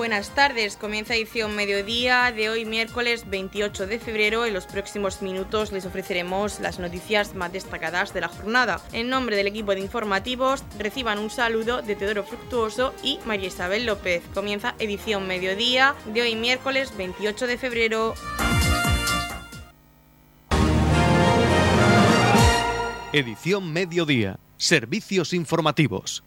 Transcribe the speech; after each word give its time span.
buenas 0.00 0.34
tardes. 0.34 0.78
Comienza 0.78 1.14
edición 1.14 1.54
mediodía 1.54 2.32
de 2.32 2.48
hoy 2.48 2.64
miércoles 2.64 3.28
28 3.28 3.86
de 3.86 3.98
febrero. 3.98 4.46
En 4.46 4.54
los 4.54 4.64
próximos 4.64 5.20
minutos 5.20 5.72
les 5.72 5.84
ofreceremos 5.84 6.58
las 6.58 6.78
noticias 6.78 7.34
más 7.34 7.52
destacadas 7.52 8.14
de 8.14 8.22
la 8.22 8.28
jornada. 8.28 8.80
En 8.94 9.10
nombre 9.10 9.36
del 9.36 9.46
equipo 9.46 9.74
de 9.74 9.80
informativos, 9.80 10.64
reciban 10.78 11.18
un 11.18 11.28
saludo 11.28 11.82
de 11.82 11.96
Teodoro 11.96 12.24
Fructuoso 12.24 12.94
y 13.02 13.18
María 13.26 13.48
Isabel 13.48 13.84
López. 13.84 14.22
Comienza 14.32 14.74
edición 14.78 15.26
mediodía 15.26 15.94
de 16.06 16.22
hoy 16.22 16.34
miércoles 16.34 16.96
28 16.96 17.46
de 17.46 17.58
febrero. 17.58 18.14
Edición 23.12 23.70
mediodía. 23.70 24.38
Servicios 24.56 25.34
informativos. 25.34 26.22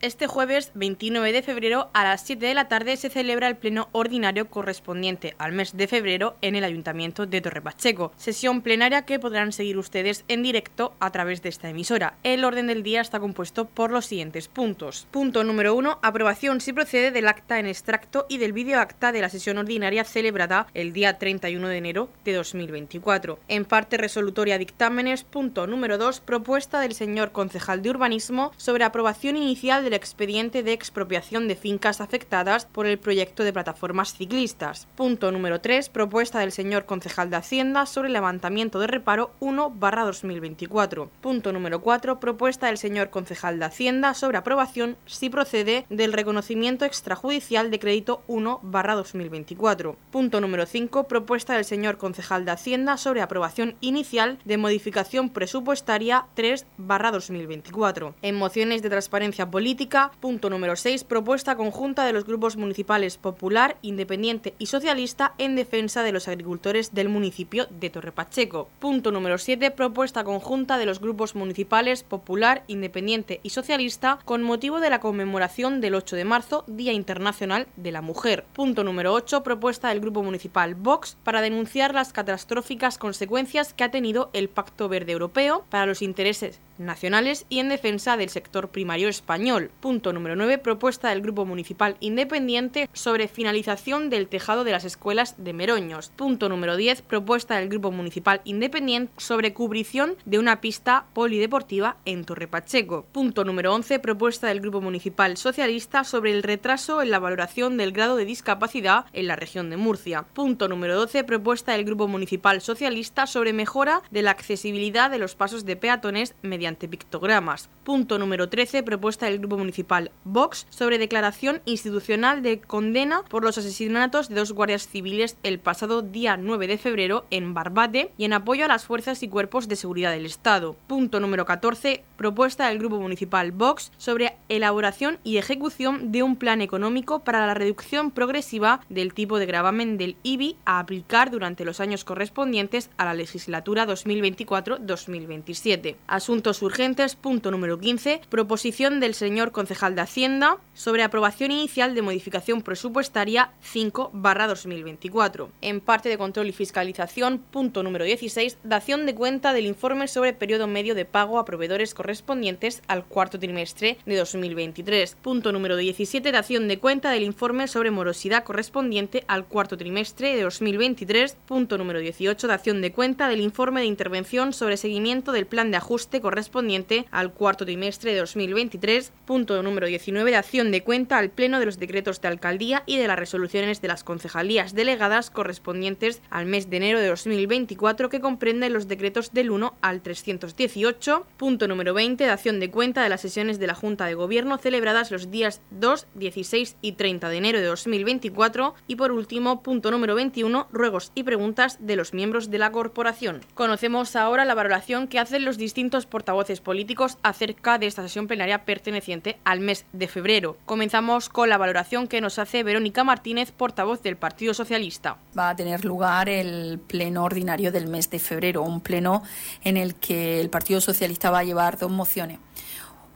Este 0.00 0.28
jueves 0.28 0.70
29 0.74 1.32
de 1.32 1.42
febrero 1.42 1.90
a 1.92 2.04
las 2.04 2.20
7 2.20 2.46
de 2.46 2.54
la 2.54 2.68
tarde 2.68 2.96
se 2.96 3.10
celebra 3.10 3.48
el 3.48 3.56
pleno 3.56 3.88
ordinario 3.90 4.48
correspondiente 4.48 5.34
al 5.38 5.50
mes 5.50 5.76
de 5.76 5.88
febrero 5.88 6.36
en 6.40 6.54
el 6.54 6.62
Ayuntamiento 6.62 7.26
de 7.26 7.40
Torre 7.40 7.60
Pacheco. 7.60 8.12
Sesión 8.16 8.62
plenaria 8.62 9.02
que 9.02 9.18
podrán 9.18 9.50
seguir 9.50 9.76
ustedes 9.76 10.24
en 10.28 10.44
directo 10.44 10.94
a 11.00 11.10
través 11.10 11.42
de 11.42 11.48
esta 11.48 11.68
emisora. 11.68 12.14
El 12.22 12.44
orden 12.44 12.68
del 12.68 12.84
día 12.84 13.00
está 13.00 13.18
compuesto 13.18 13.64
por 13.64 13.90
los 13.90 14.06
siguientes 14.06 14.46
puntos. 14.46 15.08
Punto 15.10 15.42
número 15.42 15.74
1. 15.74 15.98
Aprobación 16.00 16.60
si 16.60 16.72
procede 16.72 17.10
del 17.10 17.26
acta 17.26 17.58
en 17.58 17.66
extracto 17.66 18.26
y 18.28 18.38
del 18.38 18.52
vídeo 18.52 18.78
acta 18.78 19.10
de 19.10 19.20
la 19.20 19.28
sesión 19.28 19.58
ordinaria 19.58 20.04
celebrada 20.04 20.68
el 20.74 20.92
día 20.92 21.18
31 21.18 21.66
de 21.66 21.76
enero 21.76 22.08
de 22.24 22.34
2024. 22.34 23.40
En 23.48 23.64
parte 23.64 23.96
resolutoria 23.96 24.58
dictámenes. 24.58 25.24
Punto 25.24 25.66
número 25.66 25.98
2. 25.98 26.20
Propuesta 26.20 26.78
del 26.78 26.94
señor 26.94 27.32
concejal 27.32 27.82
de 27.82 27.90
urbanismo 27.90 28.52
sobre 28.58 28.84
aprobación 28.84 29.36
inicial 29.36 29.82
de 29.82 29.87
del 29.88 29.94
expediente 29.94 30.62
de 30.62 30.74
expropiación 30.74 31.48
de 31.48 31.56
fincas 31.56 32.02
afectadas 32.02 32.66
por 32.66 32.86
el 32.86 32.98
proyecto 32.98 33.42
de 33.42 33.54
plataformas 33.54 34.12
ciclistas. 34.12 34.86
Punto 34.96 35.32
número 35.32 35.62
3. 35.62 35.88
Propuesta 35.88 36.40
del 36.40 36.52
señor 36.52 36.84
concejal 36.84 37.30
de 37.30 37.36
Hacienda 37.36 37.86
sobre 37.86 38.10
levantamiento 38.10 38.80
de 38.80 38.86
reparo 38.86 39.30
1-2024. 39.40 41.08
Punto 41.22 41.54
número 41.54 41.80
4. 41.80 42.20
Propuesta 42.20 42.66
del 42.66 42.76
señor 42.76 43.08
concejal 43.08 43.58
de 43.58 43.64
Hacienda 43.64 44.12
sobre 44.12 44.36
aprobación, 44.36 44.98
si 45.06 45.30
procede, 45.30 45.86
del 45.88 46.12
reconocimiento 46.12 46.84
extrajudicial 46.84 47.70
de 47.70 47.78
crédito 47.78 48.20
1-2024. 48.28 49.96
Punto 50.10 50.42
número 50.42 50.66
5. 50.66 51.04
Propuesta 51.04 51.54
del 51.54 51.64
señor 51.64 51.96
concejal 51.96 52.44
de 52.44 52.50
Hacienda 52.50 52.98
sobre 52.98 53.22
aprobación 53.22 53.74
inicial 53.80 54.38
de 54.44 54.58
modificación 54.58 55.30
presupuestaria 55.30 56.26
3-2024. 56.36 58.12
En 58.20 58.34
mociones 58.34 58.82
de 58.82 58.90
transparencia 58.90 59.50
política 59.50 59.77
Punto 60.20 60.50
número 60.50 60.74
6. 60.74 61.04
Propuesta 61.04 61.54
conjunta 61.54 62.04
de 62.04 62.12
los 62.12 62.24
grupos 62.24 62.56
municipales 62.56 63.16
Popular, 63.16 63.76
Independiente 63.80 64.54
y 64.58 64.66
Socialista 64.66 65.34
en 65.38 65.54
defensa 65.54 66.02
de 66.02 66.10
los 66.10 66.26
agricultores 66.26 66.94
del 66.94 67.08
municipio 67.08 67.68
de 67.70 67.88
Torrepacheco. 67.88 68.68
Punto 68.80 69.12
número 69.12 69.38
7. 69.38 69.70
Propuesta 69.70 70.24
conjunta 70.24 70.78
de 70.78 70.86
los 70.86 71.00
grupos 71.00 71.36
municipales 71.36 72.02
Popular, 72.02 72.64
Independiente 72.66 73.38
y 73.44 73.50
Socialista 73.50 74.18
con 74.24 74.42
motivo 74.42 74.80
de 74.80 74.90
la 74.90 74.98
conmemoración 74.98 75.80
del 75.80 75.94
8 75.94 76.16
de 76.16 76.24
marzo, 76.24 76.64
Día 76.66 76.92
Internacional 76.92 77.68
de 77.76 77.92
la 77.92 78.02
Mujer. 78.02 78.46
Punto 78.54 78.82
número 78.82 79.12
8. 79.12 79.44
Propuesta 79.44 79.90
del 79.90 80.00
grupo 80.00 80.24
municipal 80.24 80.74
Vox 80.74 81.16
para 81.22 81.40
denunciar 81.40 81.94
las 81.94 82.12
catastróficas 82.12 82.98
consecuencias 82.98 83.74
que 83.74 83.84
ha 83.84 83.92
tenido 83.92 84.30
el 84.32 84.48
Pacto 84.48 84.88
Verde 84.88 85.12
Europeo 85.12 85.64
para 85.70 85.86
los 85.86 86.02
intereses 86.02 86.58
nacionales 86.78 87.46
y 87.48 87.58
en 87.58 87.68
defensa 87.68 88.16
del 88.16 88.28
sector 88.28 88.68
primario 88.68 89.08
español. 89.08 89.70
Punto 89.80 90.12
número 90.12 90.36
9. 90.36 90.58
Propuesta 90.58 91.10
del 91.10 91.22
Grupo 91.22 91.44
Municipal 91.44 91.96
Independiente 92.00 92.88
sobre 92.92 93.28
finalización 93.28 94.10
del 94.10 94.28
tejado 94.28 94.64
de 94.64 94.72
las 94.72 94.84
escuelas 94.84 95.34
de 95.38 95.52
Meroños. 95.52 96.12
Punto 96.16 96.48
número 96.48 96.76
10. 96.76 97.02
Propuesta 97.02 97.56
del 97.56 97.68
Grupo 97.68 97.90
Municipal 97.90 98.40
Independiente 98.44 99.12
sobre 99.16 99.52
cubrición 99.52 100.16
de 100.24 100.38
una 100.38 100.60
pista 100.60 101.06
polideportiva 101.12 101.96
en 102.04 102.24
Torre 102.24 102.46
Pacheco. 102.46 103.06
Punto 103.10 103.44
número 103.44 103.74
11. 103.74 103.98
Propuesta 103.98 104.48
del 104.48 104.60
Grupo 104.60 104.80
Municipal 104.80 105.36
Socialista 105.36 106.04
sobre 106.04 106.32
el 106.32 106.42
retraso 106.42 107.02
en 107.02 107.10
la 107.10 107.18
valoración 107.18 107.76
del 107.76 107.92
grado 107.92 108.16
de 108.16 108.24
discapacidad 108.24 109.06
en 109.12 109.26
la 109.26 109.36
región 109.36 109.70
de 109.70 109.76
Murcia. 109.76 110.22
Punto 110.22 110.68
número 110.68 110.94
12. 110.96 111.24
Propuesta 111.24 111.72
del 111.72 111.84
Grupo 111.84 112.08
Municipal 112.08 112.60
Socialista 112.60 113.26
sobre 113.26 113.52
mejora 113.52 114.02
de 114.10 114.22
la 114.22 114.30
accesibilidad 114.30 115.10
de 115.10 115.18
los 115.18 115.34
pasos 115.34 115.64
de 115.64 115.76
peatones 115.76 116.34
mediante 116.42 116.67
pictogramas. 116.76 117.68
Punto 117.84 118.18
número 118.18 118.48
13. 118.48 118.82
Propuesta 118.82 119.26
del 119.26 119.38
Grupo 119.38 119.58
Municipal 119.58 120.10
Vox 120.24 120.66
sobre 120.70 120.98
declaración 120.98 121.62
institucional 121.64 122.42
de 122.42 122.60
condena 122.60 123.22
por 123.22 123.44
los 123.44 123.58
asesinatos 123.58 124.28
de 124.28 124.34
dos 124.34 124.52
guardias 124.52 124.86
civiles 124.86 125.36
el 125.42 125.58
pasado 125.58 126.02
día 126.02 126.36
9 126.36 126.66
de 126.66 126.78
febrero 126.78 127.24
en 127.30 127.54
Barbate 127.54 128.12
y 128.18 128.24
en 128.24 128.34
apoyo 128.34 128.64
a 128.64 128.68
las 128.68 128.84
fuerzas 128.84 129.22
y 129.22 129.28
cuerpos 129.28 129.68
de 129.68 129.76
seguridad 129.76 130.12
del 130.12 130.26
Estado. 130.26 130.76
Punto 130.86 131.20
número 131.20 131.46
14. 131.46 132.04
Propuesta 132.16 132.68
del 132.68 132.78
Grupo 132.78 133.00
Municipal 133.00 133.52
Vox 133.52 133.92
sobre 133.96 134.36
elaboración 134.48 135.18
y 135.24 135.38
ejecución 135.38 136.12
de 136.12 136.22
un 136.22 136.36
plan 136.36 136.60
económico 136.60 137.20
para 137.20 137.46
la 137.46 137.54
reducción 137.54 138.10
progresiva 138.10 138.80
del 138.88 139.14
tipo 139.14 139.38
de 139.38 139.46
gravamen 139.46 139.98
del 139.98 140.16
IBI 140.22 140.56
a 140.64 140.80
aplicar 140.80 141.30
durante 141.30 141.64
los 141.64 141.80
años 141.80 142.04
correspondientes 142.04 142.90
a 142.96 143.04
la 143.04 143.14
legislatura 143.14 143.86
2024-2027. 143.86 145.96
Asuntos 146.06 146.57
urgentes. 146.62 147.14
Punto 147.14 147.50
número 147.50 147.78
15. 147.78 148.22
Proposición 148.28 149.00
del 149.00 149.14
señor 149.14 149.52
concejal 149.52 149.94
de 149.94 150.02
Hacienda 150.02 150.58
sobre 150.74 151.02
aprobación 151.02 151.50
inicial 151.50 151.94
de 151.94 152.02
modificación 152.02 152.62
presupuestaria 152.62 153.50
5-2024. 153.72 155.48
En 155.60 155.80
parte 155.80 156.08
de 156.08 156.18
control 156.18 156.48
y 156.48 156.52
fiscalización. 156.52 157.38
Punto 157.38 157.82
número 157.82 158.04
16. 158.04 158.58
Dación 158.64 159.06
de 159.06 159.14
cuenta 159.14 159.52
del 159.52 159.66
informe 159.66 160.08
sobre 160.08 160.32
periodo 160.32 160.66
medio 160.66 160.94
de 160.94 161.04
pago 161.04 161.38
a 161.38 161.44
proveedores 161.44 161.94
correspondientes 161.94 162.82
al 162.88 163.04
cuarto 163.04 163.38
trimestre 163.38 163.98
de 164.04 164.16
2023. 164.16 165.16
Punto 165.22 165.52
número 165.52 165.76
17. 165.76 166.32
Dación 166.32 166.68
de 166.68 166.78
cuenta 166.78 167.10
del 167.10 167.22
informe 167.22 167.68
sobre 167.68 167.90
morosidad 167.90 168.44
correspondiente 168.44 169.24
al 169.28 169.46
cuarto 169.46 169.76
trimestre 169.76 170.34
de 170.34 170.42
2023. 170.42 171.36
Punto 171.46 171.78
número 171.78 172.00
18. 172.00 172.46
Dación 172.46 172.80
de 172.80 172.92
cuenta 172.92 173.28
del 173.28 173.40
informe 173.40 173.80
de 173.80 173.86
intervención 173.86 174.52
sobre 174.52 174.76
seguimiento 174.76 175.32
del 175.32 175.46
plan 175.46 175.70
de 175.70 175.76
ajuste 175.76 176.20
correspondiente 176.20 176.47
correspondiente 176.48 177.04
al 177.10 177.34
cuarto 177.34 177.66
trimestre 177.66 178.12
de 178.12 178.20
2023, 178.20 179.12
punto 179.26 179.62
número 179.62 179.86
19 179.86 180.30
de 180.30 180.36
acción 180.36 180.70
de 180.70 180.82
cuenta 180.82 181.18
al 181.18 181.28
Pleno 181.28 181.60
de 181.60 181.66
los 181.66 181.78
decretos 181.78 182.22
de 182.22 182.28
alcaldía 182.28 182.84
y 182.86 182.96
de 182.96 183.06
las 183.06 183.18
resoluciones 183.18 183.82
de 183.82 183.88
las 183.88 184.02
concejalías 184.02 184.74
delegadas 184.74 185.28
correspondientes 185.28 186.22
al 186.30 186.46
mes 186.46 186.70
de 186.70 186.78
enero 186.78 187.00
de 187.00 187.08
2024 187.08 188.08
que 188.08 188.20
comprenden 188.20 188.72
los 188.72 188.88
decretos 188.88 189.34
del 189.34 189.50
1 189.50 189.74
al 189.82 190.00
318, 190.00 191.26
punto 191.36 191.68
número 191.68 191.92
20 191.92 192.24
de 192.24 192.30
acción 192.30 192.60
de 192.60 192.70
cuenta 192.70 193.02
de 193.02 193.10
las 193.10 193.20
sesiones 193.20 193.58
de 193.58 193.66
la 193.66 193.74
Junta 193.74 194.06
de 194.06 194.14
Gobierno 194.14 194.56
celebradas 194.56 195.10
los 195.10 195.30
días 195.30 195.60
2, 195.72 196.06
16 196.14 196.76
y 196.80 196.92
30 196.92 197.28
de 197.28 197.36
enero 197.36 197.60
de 197.60 197.66
2024 197.66 198.74
y 198.86 198.96
por 198.96 199.12
último, 199.12 199.62
punto 199.62 199.90
número 199.90 200.14
21, 200.14 200.68
ruegos 200.72 201.12
y 201.14 201.24
preguntas 201.24 201.76
de 201.80 201.96
los 201.96 202.14
miembros 202.14 202.50
de 202.50 202.56
la 202.56 202.72
corporación. 202.72 203.42
Conocemos 203.52 204.16
ahora 204.16 204.46
la 204.46 204.54
valoración 204.54 205.08
que 205.08 205.18
hacen 205.18 205.44
los 205.44 205.58
distintos 205.58 206.06
portavoces 206.06 206.37
voces 206.38 206.60
políticos 206.60 207.18
acerca 207.24 207.78
de 207.78 207.88
esta 207.88 208.02
sesión 208.02 208.28
plenaria 208.28 208.64
perteneciente 208.64 209.38
al 209.44 209.58
mes 209.58 209.84
de 209.92 210.06
febrero. 210.06 210.56
Comenzamos 210.66 211.28
con 211.28 211.48
la 211.48 211.58
valoración 211.58 212.06
que 212.06 212.20
nos 212.20 212.38
hace 212.38 212.62
Verónica 212.62 213.02
Martínez, 213.02 213.50
portavoz 213.50 214.02
del 214.02 214.14
Partido 214.14 214.54
Socialista. 214.54 215.16
Va 215.36 215.50
a 215.50 215.56
tener 215.56 215.84
lugar 215.84 216.28
el 216.28 216.78
pleno 216.78 217.24
ordinario 217.24 217.72
del 217.72 217.88
mes 217.88 218.08
de 218.08 218.20
febrero, 218.20 218.62
un 218.62 218.80
pleno 218.80 219.24
en 219.64 219.76
el 219.76 219.96
que 219.96 220.40
el 220.40 220.48
Partido 220.48 220.80
Socialista 220.80 221.32
va 221.32 221.40
a 221.40 221.44
llevar 221.44 221.76
dos 221.76 221.90
mociones 221.90 222.38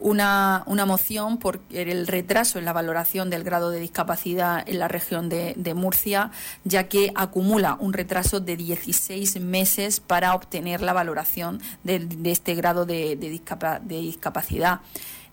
una, 0.03 0.63
una, 0.65 0.85
moción 0.85 1.37
por 1.37 1.61
el 1.71 2.07
retraso 2.07 2.59
en 2.59 2.65
la 2.65 2.73
valoración 2.73 3.29
del 3.29 3.43
grado 3.43 3.69
de 3.71 3.79
discapacidad 3.79 4.67
en 4.67 4.77
la 4.79 4.89
región 4.89 5.29
de, 5.29 5.73
Murcia, 5.73 6.29
ya 6.65 6.89
que 6.89 7.11
acumula 7.15 7.77
un 7.79 7.93
retraso 7.93 8.41
de 8.41 8.57
16 8.57 9.39
meses 9.39 10.01
para 10.01 10.35
obtener 10.35 10.81
la 10.81 10.91
valoración 10.91 11.61
de, 11.83 12.05
este 12.25 12.53
grado 12.53 12.85
de, 12.85 13.15
de 13.15 13.99
discapacidad 14.01 14.81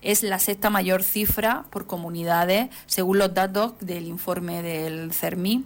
es 0.01 0.23
la 0.23 0.39
sexta 0.39 0.69
mayor 0.69 1.03
cifra 1.03 1.65
por 1.69 1.85
comunidades, 1.85 2.69
según 2.85 3.19
los 3.19 3.33
datos 3.33 3.73
del 3.79 4.07
informe 4.07 4.61
del 4.61 5.13
CERMI, 5.13 5.63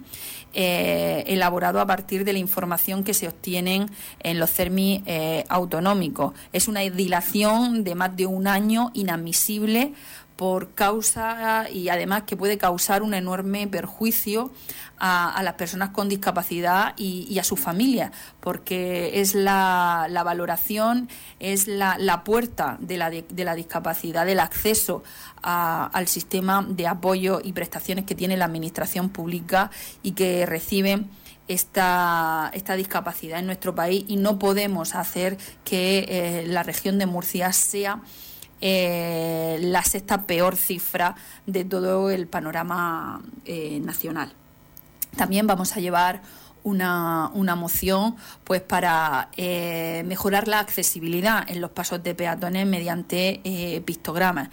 eh, 0.52 1.24
elaborado 1.26 1.80
a 1.80 1.86
partir 1.86 2.24
de 2.24 2.32
la 2.32 2.38
información 2.38 3.04
que 3.04 3.14
se 3.14 3.28
obtienen 3.28 3.90
en 4.20 4.38
los 4.38 4.50
CERMI 4.50 5.02
eh, 5.06 5.44
autonómicos. 5.48 6.32
Es 6.52 6.68
una 6.68 6.80
dilación 6.80 7.84
de 7.84 7.94
más 7.94 8.16
de 8.16 8.26
un 8.26 8.46
año 8.46 8.90
inadmisible 8.94 9.92
por 10.36 10.74
causa 10.74 11.68
y 11.70 11.88
además 11.88 12.24
que 12.24 12.36
puede 12.36 12.58
causar 12.58 13.02
un 13.02 13.14
enorme 13.14 13.66
perjuicio 13.66 14.52
a, 14.98 15.40
las 15.42 15.54
personas 15.54 15.90
con 15.90 16.08
discapacidad 16.08 16.94
y, 16.96 17.38
a 17.38 17.44
su 17.44 17.56
familia, 17.56 18.12
porque 18.40 19.20
es 19.20 19.34
la, 19.34 20.08
valoración, 20.24 21.08
es 21.40 21.66
la, 21.68 22.22
puerta 22.24 22.76
de 22.80 22.98
la, 22.98 23.10
de 23.10 23.44
la, 23.44 23.54
discapacidad, 23.54 24.26
del 24.26 24.40
acceso 24.40 25.02
al 25.42 26.08
sistema 26.08 26.64
de 26.68 26.86
apoyo 26.86 27.40
y 27.42 27.52
prestaciones 27.52 28.04
que 28.04 28.14
tiene 28.14 28.36
la 28.36 28.46
Administración 28.46 29.10
pública 29.10 29.70
y 30.02 30.12
que 30.12 30.44
reciben 30.46 31.10
esta, 31.48 32.50
esta 32.52 32.74
discapacidad 32.74 33.38
en 33.38 33.46
nuestro 33.46 33.74
país. 33.74 34.04
Y 34.08 34.16
no 34.16 34.38
podemos 34.38 34.94
hacer 34.94 35.36
que 35.64 36.06
eh, 36.08 36.44
la 36.46 36.62
región 36.62 36.98
de 36.98 37.06
Murcia 37.06 37.52
sea 37.52 38.00
eh, 38.60 39.58
la 39.60 39.82
sexta 39.82 40.26
peor 40.26 40.56
cifra 40.56 41.14
de 41.46 41.64
todo 41.64 42.10
el 42.10 42.26
panorama 42.26 43.22
eh, 43.44 43.80
nacional. 43.80 44.32
También 45.16 45.46
vamos 45.46 45.76
a 45.76 45.80
llevar 45.80 46.22
una, 46.62 47.30
una 47.34 47.54
moción 47.54 48.16
pues 48.44 48.60
para 48.60 49.30
mejorar 50.04 50.48
la 50.48 50.58
accesibilidad 50.58 51.48
en 51.48 51.60
los 51.60 51.70
pasos 51.70 52.02
de 52.02 52.14
peatones 52.14 52.66
mediante 52.66 53.82
pictogramas. 53.84 54.48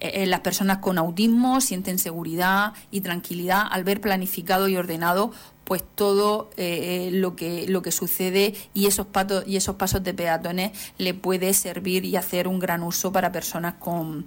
las 0.00 0.40
personas 0.40 0.78
con 0.78 0.96
autismo 0.96 1.60
sienten 1.60 1.98
seguridad 1.98 2.72
y 2.92 3.00
tranquilidad 3.00 3.66
al 3.68 3.82
ver 3.82 4.00
planificado 4.00 4.68
y 4.68 4.76
ordenado 4.76 5.32
pues 5.66 5.82
todo 5.96 6.48
eh, 6.56 7.10
lo 7.12 7.34
que 7.34 7.66
lo 7.66 7.82
que 7.82 7.90
sucede 7.90 8.54
y 8.72 8.86
esos 8.86 9.06
patos 9.06 9.42
y 9.48 9.56
esos 9.56 9.74
pasos 9.74 10.02
de 10.04 10.14
peatones 10.14 10.70
le 10.96 11.12
puede 11.12 11.52
servir 11.54 12.04
y 12.04 12.14
hacer 12.14 12.46
un 12.46 12.60
gran 12.60 12.84
uso 12.84 13.10
para 13.10 13.32
personas 13.32 13.74
con 13.74 14.26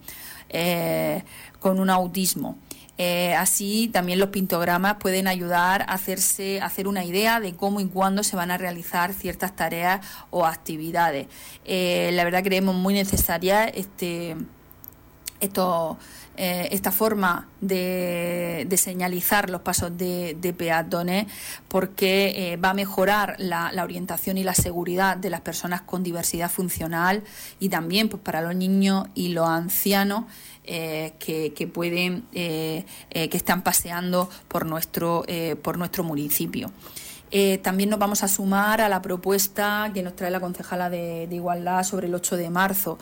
eh, 0.50 1.24
con 1.60 1.80
un 1.80 1.90
autismo. 1.90 2.58
Eh, 2.98 3.34
así 3.36 3.90
también 3.94 4.20
los 4.20 4.30
pintogramas 4.30 4.96
pueden 4.96 5.30
ayudar 5.30 5.84
a 5.84 5.94
hacerse, 5.94 6.60
a 6.60 6.66
hacer 6.66 6.86
una 6.86 7.06
idea 7.06 7.40
de 7.40 7.56
cómo 7.56 7.80
y 7.80 7.86
cuándo 7.86 8.24
se 8.24 8.36
van 8.36 8.52
a 8.52 8.58
realizar 8.58 9.14
ciertas 9.14 9.56
tareas 9.56 10.06
o 10.32 10.46
actividades. 10.46 11.28
la 11.66 12.24
verdad 12.26 12.44
creemos 12.44 12.76
muy 12.76 12.94
necesaria 12.94 13.64
este 13.64 14.36
estos 15.40 15.98
eh, 16.42 16.70
esta 16.72 16.94
forma 16.94 17.50
de, 17.60 18.66
señalizar 18.78 19.50
los 19.50 19.60
pasos 19.60 19.98
de, 19.98 20.56
peatones 20.58 21.26
porque 21.68 22.54
eh, 22.54 22.56
va 22.56 22.70
a 22.70 22.74
mejorar 22.74 23.36
la, 23.40 23.70
orientación 23.84 24.38
y 24.38 24.46
la 24.46 24.54
seguridad 24.54 25.18
de 25.18 25.30
las 25.30 25.42
personas 25.42 25.82
con 25.82 26.02
diversidad 26.02 26.50
funcional 26.50 27.24
y 27.60 27.68
también 27.68 28.08
pues, 28.08 28.24
para 28.24 28.40
los 28.40 28.56
niños 28.56 29.08
y 29.16 29.34
los 29.34 29.50
ancianos 29.50 30.24
eh, 30.64 31.12
que, 31.20 31.68
pueden 31.68 32.24
que 32.32 32.86
están 33.12 33.62
paseando 33.62 34.30
por 34.48 34.66
nuestro 34.66 35.26
por 35.62 35.78
nuestro 35.78 36.06
municipio. 36.06 36.72
también 37.62 37.90
nos 37.90 38.00
vamos 38.00 38.24
a 38.24 38.30
sumar 38.30 38.80
a 38.80 38.88
la 38.88 39.02
propuesta 39.02 39.92
que 39.94 40.04
nos 40.04 40.16
trae 40.16 40.32
la 40.32 40.40
concejala 40.40 40.90
de, 40.90 41.28
de 41.28 41.36
Igualdad 41.36 41.84
sobre 41.84 42.08
el 42.08 42.16
8 42.16 42.38
de 42.38 42.50
marzo 42.50 42.98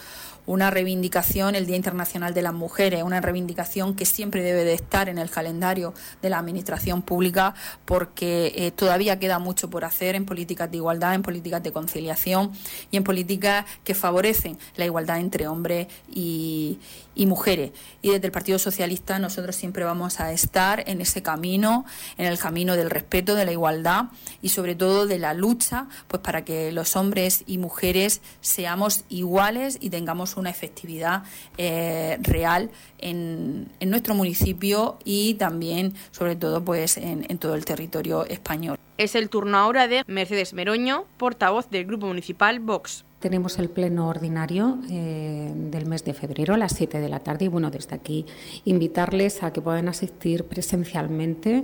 una 0.47 0.71
reivindicación, 0.71 1.55
el 1.55 1.67
Día 1.67 1.75
Internacional 1.75 2.33
de 2.33 2.41
las 2.41 2.53
Mujeres, 2.53 3.03
una 3.03 3.21
reivindicación 3.21 3.95
que 3.95 4.05
siempre 4.05 4.41
debe 4.41 4.63
de 4.63 4.73
estar 4.73 5.09
en 5.09 5.17
el 5.17 5.29
calendario 5.29 5.93
de 6.21 6.29
la 6.29 6.39
Administración 6.39 7.01
Pública 7.01 7.53
porque 7.85 8.53
eh, 8.55 8.71
todavía 8.71 9.19
queda 9.19 9.39
mucho 9.39 9.69
por 9.69 9.83
hacer 9.83 10.15
en 10.15 10.25
políticas 10.25 10.71
de 10.71 10.77
igualdad, 10.77 11.13
en 11.13 11.21
políticas 11.21 11.61
de 11.61 11.73
conciliación 11.73 12.51
y 12.91 12.97
en 12.97 13.03
políticas 13.03 13.65
que 13.83 13.93
favorecen 13.93 14.57
la 14.77 14.85
igualdad 14.85 15.19
entre 15.19 15.47
hombres 15.47 15.87
y, 16.09 16.79
y 17.13 17.25
mujeres. 17.25 17.71
Y 18.01 18.11
desde 18.11 18.27
el 18.27 18.31
Partido 18.31 18.57
Socialista 18.57 19.19
nosotros 19.19 19.53
siempre 19.53 19.83
vamos 19.83 20.21
a 20.21 20.31
estar 20.31 20.83
en 20.87 21.01
ese 21.01 21.21
camino, 21.21 21.85
en 22.17 22.25
el 22.25 22.39
camino 22.39 22.77
del 22.77 22.89
respeto, 22.89 23.35
de 23.35 23.43
la 23.43 23.51
igualdad 23.51 24.05
y 24.41 24.49
sobre 24.49 24.75
todo 24.75 25.07
de 25.07 25.19
la 25.19 25.33
lucha 25.33 25.87
pues 26.07 26.21
para 26.21 26.45
que 26.45 26.71
los 26.71 26.95
hombres 26.95 27.43
y 27.47 27.57
mujeres 27.57 28.21
seamos 28.39 29.03
iguales 29.09 29.77
y 29.81 29.89
tengamos 29.89 30.36
una 30.39 30.49
efectividad 30.49 31.23
eh, 31.57 32.17
real 32.21 32.69
en, 32.99 33.67
nuestro 33.81 34.15
municipio 34.15 34.97
y 35.03 35.35
también, 35.35 35.93
sobre 36.11 36.35
todo, 36.35 36.63
pues 36.63 36.97
en, 36.97 37.25
todo 37.37 37.55
el 37.55 37.65
territorio 37.65 38.25
español. 38.25 38.77
Es 38.97 39.15
el 39.15 39.29
turno 39.29 39.57
ahora 39.57 39.87
de 39.87 40.03
Mercedes 40.07 40.53
Meroño, 40.53 41.05
portavoz 41.17 41.69
del 41.69 41.85
Grupo 41.85 42.07
Municipal 42.07 42.59
Vox. 42.59 43.05
Tenemos 43.19 43.57
el 43.57 43.69
pleno 43.69 44.07
ordinario 44.07 44.77
eh, 44.89 45.51
del 45.53 45.87
mes 45.87 46.03
de 46.03 46.13
febrero 46.13 46.53
a 46.53 46.57
las 46.57 46.73
7 46.73 46.99
de 46.99 47.09
la 47.09 47.19
tarde 47.19 47.45
y 47.45 47.47
bueno, 47.47 47.71
desde 47.71 47.95
aquí 47.95 48.25
invitarles 48.65 49.41
a 49.41 49.51
que 49.51 49.61
puedan 49.61 49.87
asistir 49.87 50.43
presencialmente 50.43 51.63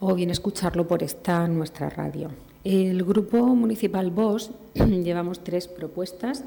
o 0.00 0.14
bien 0.14 0.30
escucharlo 0.30 0.86
por 0.86 1.02
esta 1.02 1.46
nuestra 1.48 1.90
radio. 1.90 2.30
El 2.64 3.04
Grupo 3.04 3.44
Municipal 3.54 4.10
Vox 4.10 4.50
llevamos 4.74 5.44
tres 5.44 5.68
propuestas 5.68 6.44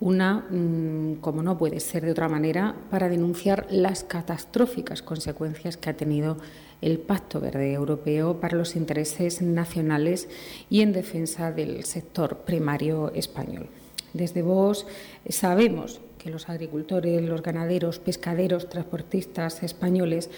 una, 0.00 0.46
mm, 0.50 1.16
como 1.20 1.42
no 1.42 1.58
puede 1.58 1.80
ser 1.80 2.04
de 2.04 2.12
otra 2.12 2.28
manera, 2.28 2.74
para 2.90 3.08
denunciar 3.08 3.66
las 3.70 4.04
catastróficas 4.04 5.02
consecuencias 5.02 5.76
que 5.76 5.90
ha 5.90 5.96
tenido 5.96 6.38
el 6.80 6.98
Pacto 6.98 7.40
Verde 7.40 7.72
Europeo 7.72 8.40
para 8.40 8.56
los 8.56 8.76
intereses 8.76 9.42
nacionales 9.42 10.28
y 10.70 10.82
en 10.82 10.92
defensa 10.92 11.50
del 11.50 11.84
sector 11.84 12.38
primario 12.38 13.12
español. 13.14 13.66
Desde 14.12 14.42
vos 14.42 14.86
sabemos 15.28 16.00
que 16.18 16.30
los 16.30 16.48
agricultores, 16.48 17.22
los 17.22 17.42
ganaderos, 17.42 17.98
pescaderos, 17.98 18.68
transportistas 18.68 19.62
españoles 19.62 20.30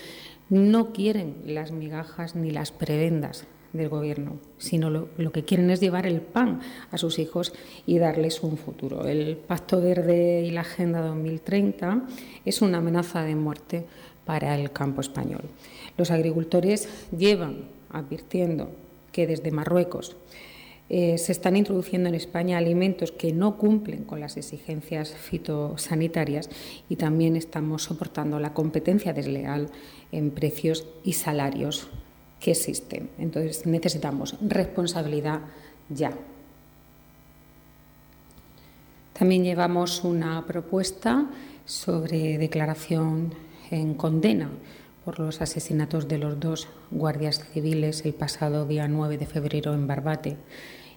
no 0.49 0.93
quieren 0.93 1.37
las 1.45 1.71
migajas 1.71 2.35
ni 2.35 2.51
las 2.51 2.73
prebendas 2.73 3.47
del 3.73 3.89
gobierno, 3.89 4.39
sino 4.59 4.91
lo, 4.91 5.33
que 5.33 5.45
quieren 5.45 5.71
es 5.71 5.81
llevar 5.81 6.07
el 6.07 6.21
pan 6.21 6.61
a 6.91 6.99
sus 6.99 7.19
hijos 7.19 7.53
y 7.87 7.99
darles 7.99 8.43
un 8.43 8.57
futuro. 8.57 9.07
El 9.07 9.37
Pacto 9.37 9.81
Verde 9.81 10.43
y 10.45 10.51
la 10.51 10.63
Agenda 10.63 11.01
2030 11.01 12.07
es 12.45 12.63
una 12.63 12.79
amenaza 12.79 13.23
de 13.23 13.35
muerte 13.35 13.85
para 14.25 14.57
el 14.57 14.73
campo 14.73 15.01
español. 15.01 15.43
Los 15.97 16.11
agricultores 16.11 16.89
llevan 17.17 17.65
advirtiendo 17.91 18.71
que 19.13 19.27
desde 19.27 19.51
Marruecos 19.51 20.17
eh, 20.89 21.19
se 21.19 21.31
están 21.31 21.57
introduciendo 21.57 22.09
en 22.09 22.17
España 22.17 22.59
alimentos 22.59 23.13
que 23.13 23.33
no 23.33 23.59
cumplen 23.59 24.03
con 24.03 24.19
las 24.19 24.37
exigencias 24.37 25.15
fitosanitarias 25.15 26.51
y 26.89 26.97
también 26.97 27.37
estamos 27.37 27.85
soportando 27.85 28.41
la 28.41 28.55
competencia 28.55 29.13
desleal 29.13 29.69
en 30.11 30.33
precios 30.33 30.87
y 31.05 31.13
salarios 31.13 31.89
que 32.41 32.53
existen. 32.53 33.11
Entonces 33.19 33.67
necesitamos 33.67 34.37
responsabilidad 34.41 35.41
ya. 35.89 36.13
También 39.13 39.45
llevamos 39.45 40.03
una 40.03 40.47
propuesta 40.47 41.27
sobre 41.67 42.39
declaración 42.39 43.35
en 43.71 43.95
condena 43.95 44.51
por 45.05 45.21
los 45.21 45.41
asesinatos 45.41 46.09
de 46.09 46.19
los 46.19 46.41
dos 46.41 46.69
guardias 46.91 47.45
civiles 47.53 48.05
el 48.05 48.15
pasado 48.15 48.67
día 48.67 48.89
9 48.89 49.19
de 49.19 49.27
febrero 49.27 49.75
en 49.75 49.87
Barbate 49.87 50.37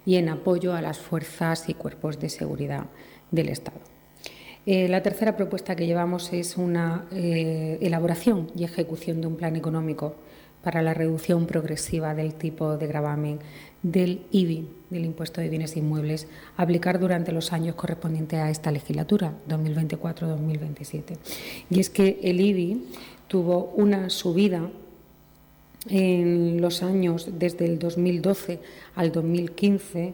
y 0.06 0.16
en 0.16 0.30
apoyo 0.30 0.74
a 0.74 0.82
las 0.82 1.00
fuerzas 1.00 1.70
y 1.70 1.74
cuerpos 1.74 2.20
de 2.20 2.30
seguridad 2.30 2.86
del 3.32 3.50
Estado. 3.50 3.80
Eh, 4.66 4.88
la 4.88 5.04
tercera 5.04 5.36
propuesta 5.36 5.76
que 5.76 5.86
llevamos 5.86 6.32
es 6.32 6.56
una 6.56 7.06
eh, 7.12 7.78
elaboración 7.82 8.50
y 8.56 8.64
ejecución 8.64 9.20
de 9.20 9.28
un 9.28 9.36
plan 9.36 9.58
económico 9.58 10.16
para 10.64 10.82
la 10.82 10.94
reducción 10.94 11.46
progresiva 11.46 12.16
del 12.16 12.34
tipo 12.34 12.78
de 12.78 12.88
gravamen 12.88 13.40
del 13.84 14.22
IBI, 14.32 14.68
del 14.90 15.06
impuesto 15.06 15.42
de 15.42 15.50
bienes 15.50 15.76
inmuebles, 15.76 16.28
aplicar 16.56 17.00
durante 17.00 17.34
los 17.34 17.52
años 17.52 17.76
correspondientes 17.76 18.40
a 18.40 18.50
esta 18.50 18.72
legislatura, 18.72 19.34
2024-2027. 19.50 21.18
Y 21.70 21.80
es 21.80 21.90
que 21.90 22.20
el 22.24 22.40
IBI 22.40 22.86
tuvo 23.28 23.74
una 23.76 24.10
subida 24.10 24.70
en 25.90 26.62
los 26.62 26.82
años 26.82 27.30
desde 27.38 27.66
el 27.66 27.78
2012 27.78 28.60
al 28.96 29.12
2015 29.12 30.14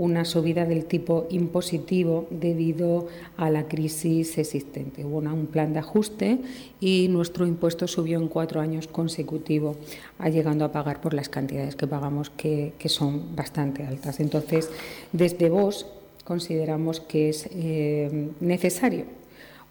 una 0.00 0.24
subida 0.24 0.64
del 0.64 0.86
tipo 0.86 1.26
impositivo 1.28 2.26
debido 2.30 3.08
a 3.36 3.50
la 3.50 3.68
crisis 3.68 4.38
existente. 4.38 5.04
Hubo 5.04 5.18
un 5.18 5.46
plan 5.46 5.74
de 5.74 5.80
ajuste 5.80 6.38
y 6.80 7.08
nuestro 7.10 7.46
impuesto 7.46 7.86
subió 7.86 8.18
en 8.18 8.28
cuatro 8.28 8.62
años 8.62 8.86
consecutivos, 8.86 9.76
llegando 10.24 10.64
a 10.64 10.72
pagar 10.72 11.02
por 11.02 11.12
las 11.12 11.28
cantidades 11.28 11.76
que 11.76 11.86
pagamos, 11.86 12.30
que, 12.30 12.72
son 12.86 13.36
bastante 13.36 13.84
altas. 13.84 14.20
Entonces, 14.20 14.70
desde 15.12 15.50
vos 15.50 15.86
consideramos 16.24 17.00
que 17.00 17.28
es 17.28 17.50
eh, 17.52 18.30
necesario 18.40 19.19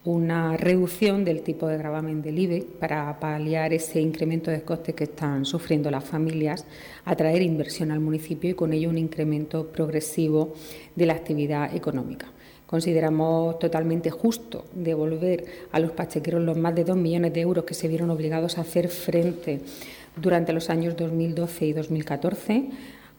una 0.06 0.56
reducción 0.56 1.26
del 1.26 1.42
tipo 1.42 1.68
de 1.68 1.78
gravamen 1.78 2.22
del 2.22 2.40
IBE 2.40 2.66
para 2.80 3.20
paliar 3.20 3.74
ese 3.74 4.00
incremento 4.00 4.50
de 4.50 4.62
costes 4.62 4.96
que 4.96 5.04
están 5.04 5.44
sufriendo 5.44 5.92
las 5.92 6.06
familias, 6.06 6.66
atraer 7.04 7.42
inversión 7.42 7.92
al 7.92 8.00
municipio 8.00 8.50
y 8.50 8.54
con 8.54 8.72
ello 8.72 8.90
un 8.90 8.98
incremento 8.98 9.68
progresivo 9.68 10.54
de 10.96 11.06
la 11.06 11.14
actividad 11.14 11.76
económica. 11.76 12.28
Consideramos 12.66 13.60
totalmente 13.60 14.10
justo 14.10 14.66
devolver 14.74 15.46
a 15.72 15.80
los 15.80 15.92
pachequeros 15.92 16.44
los 16.44 16.56
más 16.56 16.76
de 16.76 16.86
dos 16.86 16.96
millones 16.96 17.34
de 17.34 17.42
euros 17.42 17.66
que 17.66 17.74
se 17.74 17.88
vieron 17.88 18.10
obligados 18.10 18.58
a 18.58 18.62
hacer 18.62 18.88
frente 18.90 19.60
durante 20.16 20.54
los 20.54 20.70
años 20.70 20.96
2012 20.96 21.66
y 21.66 21.74
2014, 21.74 22.70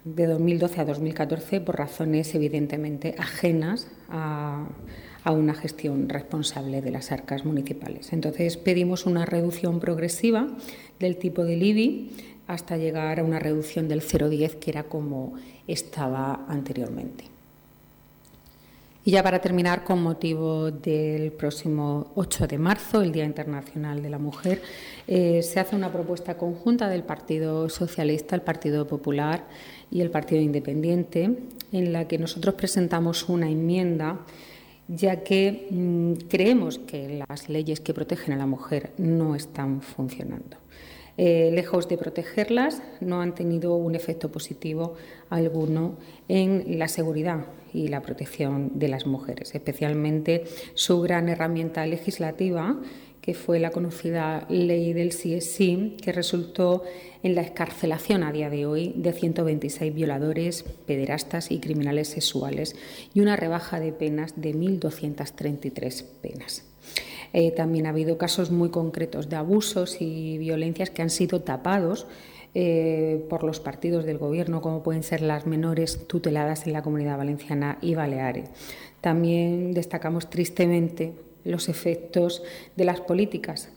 de 0.05 0.27
2012 0.27 0.81
a 0.81 0.85
2014, 0.87 1.61
por 1.61 1.77
razones 1.77 2.35
evidentemente 2.35 3.15
ajenas 3.19 3.89
a, 4.09 4.67
a 5.25 5.33
una 5.33 5.55
gestión 5.55 6.09
responsable 6.09 6.81
de 6.81 6.91
las 6.91 7.13
arcas 7.13 7.45
municipales. 7.45 8.13
Entonces 8.13 8.57
pedimos 8.57 9.07
una 9.07 9.27
reducción 9.27 9.81
progresiva 9.81 10.49
del 10.99 11.17
tipo 11.17 11.45
del 11.45 11.63
IBI 11.63 12.11
hasta 12.47 12.77
llegar 12.77 13.21
a 13.21 13.25
una 13.25 13.39
reducción 13.39 13.89
del 13.89 14.03
0,10 14.03 14.59
que 14.59 14.71
era 14.71 14.85
como 14.85 15.35
estaba 15.67 16.47
anteriormente. 16.49 17.25
Y 19.03 19.13
ya 19.13 19.23
para 19.23 19.41
terminar, 19.41 19.83
con 19.83 20.03
motivo 20.03 20.71
del 20.71 21.33
próximo 21.33 22.13
8 22.17 22.47
de 22.47 22.59
marzo, 22.59 23.01
el 23.01 23.13
Día 23.13 23.25
Internacional 23.25 24.03
de 24.03 24.11
la 24.11 24.19
Mujer, 24.19 24.61
eh, 25.07 25.43
se 25.43 25.59
hace 25.59 25.75
una 25.75 25.91
propuesta 25.91 26.37
conjunta 26.37 26.87
del 26.89 27.03
Partido 27.03 27.71
Socialista, 27.71 28.35
el 28.35 28.43
Partido 28.43 28.87
Popular 28.87 29.47
y 29.91 30.03
el 30.03 30.11
Partido 30.11 30.43
Independiente, 30.43 31.31
en 31.73 31.93
la 31.95 32.07
que 32.09 32.19
nosotros 32.19 32.55
presentamos 32.57 33.27
una 33.31 33.49
enmienda 33.49 34.19
ya 34.91 35.23
que 35.23 35.69
mm, 35.71 36.27
creemos 36.29 36.79
que 36.79 37.23
las 37.29 37.49
leyes 37.49 37.81
que 37.81 37.95
protegen 37.95 38.35
a 38.35 38.37
la 38.37 38.47
mujer 38.47 38.91
no 38.99 39.37
están 39.37 39.83
funcionando. 39.83 40.57
Eh, 41.17 41.51
lejos 41.53 41.89
de 41.89 41.99
protegerlas, 41.99 42.83
no 43.01 43.21
han 43.21 43.35
tenido 43.35 43.75
un 43.75 43.95
efecto 43.95 44.33
positivo 44.33 44.95
alguno 45.29 45.97
en 46.29 46.79
la 46.79 46.89
seguridad 46.89 47.47
y 47.73 47.89
la 47.89 48.01
protección 48.01 48.79
de 48.79 48.89
las 48.89 49.07
mujeres, 49.07 49.55
especialmente 49.55 50.45
su 50.75 51.01
gran 51.01 51.29
herramienta 51.29 51.87
legislativa, 51.87 52.81
que 53.21 53.35
fue 53.35 53.59
la 53.59 53.71
conocida 53.71 54.47
ley 54.49 54.93
del 54.93 55.11
CSI, 55.11 55.97
que 56.03 56.13
resultó 56.13 56.85
en 57.23 57.35
la 57.35 57.43
escarcelación 57.43 58.23
a 58.23 58.33
día 58.33 58.49
de 58.49 58.67
hoy 58.67 58.95
de 58.97 59.13
126 59.13 59.95
violadores, 59.95 60.65
pederastas 60.87 61.51
y 61.51 61.61
criminales 61.61 62.09
sexuales 62.09 62.77
y 63.13 63.21
una 63.21 63.37
rebaja 63.37 63.79
de 63.79 63.93
penas 63.93 64.41
de 64.41 64.55
1.233 64.55 66.05
penas. 66.23 66.65
Eh, 67.33 67.53
también 67.53 67.87
ha 67.87 67.91
habido 67.91 68.19
casos 68.19 68.51
muy 68.51 68.71
concretos 68.71 69.29
de 69.29 69.37
abusos 69.37 70.01
y 70.01 70.39
violencias 70.39 70.91
que 70.91 71.03
han 71.03 71.11
sido 71.11 71.43
tapados 71.43 72.07
eh, 72.55 73.25
por 73.29 73.45
los 73.45 73.61
partidos 73.61 74.05
del 74.05 74.19
Gobierno, 74.19 74.61
como 74.61 74.83
pueden 74.83 75.05
ser 75.05 75.21
las 75.21 75.47
menores 75.47 76.09
tuteladas 76.09 76.67
en 76.67 76.73
la 76.73 76.83
Comunidad 76.83 77.19
Valenciana 77.19 77.79
y 77.81 77.95
Baleares. 77.95 78.51
También 79.01 79.73
destacamos 79.73 80.29
tristemente 80.29 81.13
los 81.45 81.69
efectos 81.69 82.43
de 82.77 82.85
las 82.85 83.01
políticas 83.01 83.71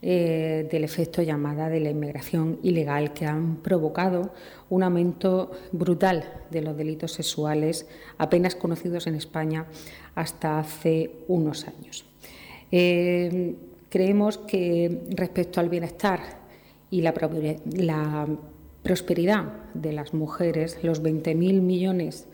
eh, 0.00 0.68
del 0.70 0.84
efecto 0.84 1.22
llamada 1.22 1.68
de 1.68 1.80
la 1.80 1.90
inmigración 1.90 2.60
ilegal 2.62 3.12
que 3.12 3.26
han 3.26 3.56
provocado 3.56 4.32
un 4.70 4.84
aumento 4.84 5.50
brutal 5.72 6.22
de 6.50 6.62
los 6.62 6.76
delitos 6.76 7.10
sexuales 7.10 7.88
apenas 8.16 8.54
conocidos 8.54 9.08
en 9.08 9.16
España 9.16 9.66
hasta 10.14 10.60
hace 10.60 11.10
unos 11.26 11.66
años. 11.66 12.04
Eh, 12.70 13.56
creemos 13.88 14.38
que 14.38 15.02
respecto 15.10 15.58
al 15.58 15.68
bienestar 15.68 16.20
y 16.92 17.00
la, 17.00 17.12
prosperidad 18.82 19.44
de 19.74 19.92
las 19.92 20.14
mujeres, 20.14 20.78
los 20.82 21.02
20.000 21.02 21.34
millones 21.60 22.28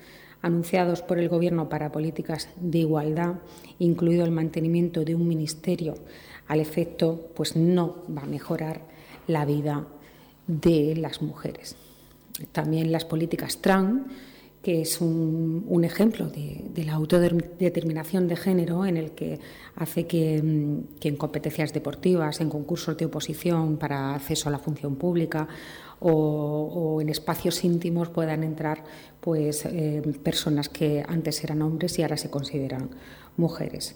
anunciados 0.44 1.00
por 1.00 1.18
el 1.18 1.30
Gobierno 1.30 1.70
para 1.70 1.90
políticas 1.90 2.50
de 2.60 2.80
igualdad, 2.80 3.36
incluido 3.78 4.26
el 4.26 4.30
mantenimiento 4.30 5.02
de 5.02 5.14
un 5.14 5.26
ministerio 5.26 5.94
al 6.46 6.60
efecto, 6.60 7.30
pues 7.34 7.56
no 7.56 8.02
va 8.14 8.22
a 8.22 8.26
mejorar 8.26 8.82
la 9.26 9.46
vida 9.46 9.86
de 10.46 10.96
las 10.96 11.22
mujeres. 11.22 11.76
También 12.52 12.92
las 12.92 13.06
políticas 13.06 13.62
trans 13.62 14.02
que 14.64 14.80
es 14.80 15.00
un, 15.02 15.84
ejemplo 15.84 16.28
de, 16.28 16.84
la 16.84 16.94
autodeterminación 16.94 18.26
de 18.26 18.34
género 18.34 18.86
en 18.86 18.96
el 18.96 19.10
que 19.12 19.38
hace 19.76 20.06
que, 20.06 20.42
mm, 20.42 21.06
en 21.06 21.16
competencias 21.16 21.72
deportivas, 21.74 22.40
en 22.40 22.48
concursos 22.48 22.96
de 22.96 23.04
oposición 23.04 23.76
para 23.76 24.14
acceso 24.14 24.48
a 24.48 24.52
la 24.52 24.58
función 24.58 24.96
pública 24.96 25.46
o, 26.00 26.98
en 27.00 27.10
espacios 27.10 27.62
íntimos 27.62 28.08
puedan 28.08 28.42
entrar 28.42 28.84
pues, 29.20 29.66
eh, 29.66 30.02
personas 30.22 30.68
que 30.70 31.04
antes 31.06 31.44
eran 31.44 31.60
hombres 31.60 31.98
y 31.98 32.02
ahora 32.02 32.16
se 32.16 32.30
consideran 32.30 32.88
mujeres. 33.36 33.94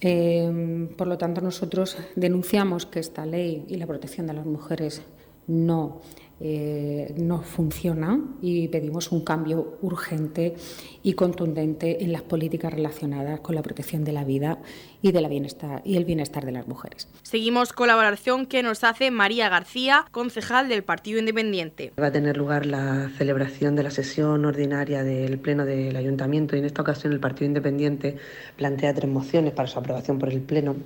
Eh, 0.00 0.88
por 0.96 1.08
lo 1.08 1.18
tanto, 1.18 1.40
nosotros 1.40 1.96
denunciamos 2.14 2.86
que 2.86 3.00
esta 3.00 3.26
ley 3.26 3.64
y 3.68 3.76
la 3.76 3.86
protección 3.86 4.28
de 4.28 4.34
las 4.34 4.46
mujeres 4.46 5.02
no 5.48 6.00
eh, 6.46 7.14
no 7.16 7.40
funciona 7.40 8.20
y 8.42 8.68
pedimos 8.68 9.10
un 9.12 9.24
cambio 9.24 9.78
urgente 9.80 10.54
y 11.02 11.14
contundente 11.14 12.04
en 12.04 12.12
las 12.12 12.20
políticas 12.20 12.70
relacionadas 12.70 13.40
con 13.40 13.54
la 13.54 13.62
protección 13.62 14.04
de 14.04 14.12
la 14.12 14.24
vida 14.24 14.58
y, 15.00 15.12
de 15.12 15.22
la 15.22 15.28
bienestar, 15.28 15.80
y 15.86 15.96
el 15.96 16.04
bienestar 16.04 16.44
de 16.44 16.52
las 16.52 16.68
mujeres. 16.68 17.08
Seguimos 17.22 17.72
con 17.72 17.88
la 17.88 17.96
valoración 17.96 18.44
que 18.44 18.62
nos 18.62 18.84
hace 18.84 19.10
María 19.10 19.48
García, 19.48 20.04
concejal 20.10 20.68
del 20.68 20.82
Partido 20.82 21.18
Independiente. 21.18 21.94
Va 21.98 22.08
a 22.08 22.12
tener 22.12 22.36
lugar 22.36 22.66
la 22.66 23.10
celebración 23.16 23.74
de 23.74 23.84
la 23.84 23.90
sesión 23.90 24.44
ordinaria 24.44 25.02
del 25.02 25.38
Pleno 25.38 25.64
del 25.64 25.96
Ayuntamiento 25.96 26.56
y 26.56 26.58
en 26.58 26.66
esta 26.66 26.82
ocasión 26.82 27.14
el 27.14 27.20
Partido 27.20 27.46
Independiente 27.46 28.18
plantea 28.56 28.92
tres 28.92 29.10
mociones 29.10 29.54
para 29.54 29.66
su 29.66 29.78
aprobación 29.78 30.18
por 30.18 30.28
el 30.28 30.42
Pleno. 30.42 30.76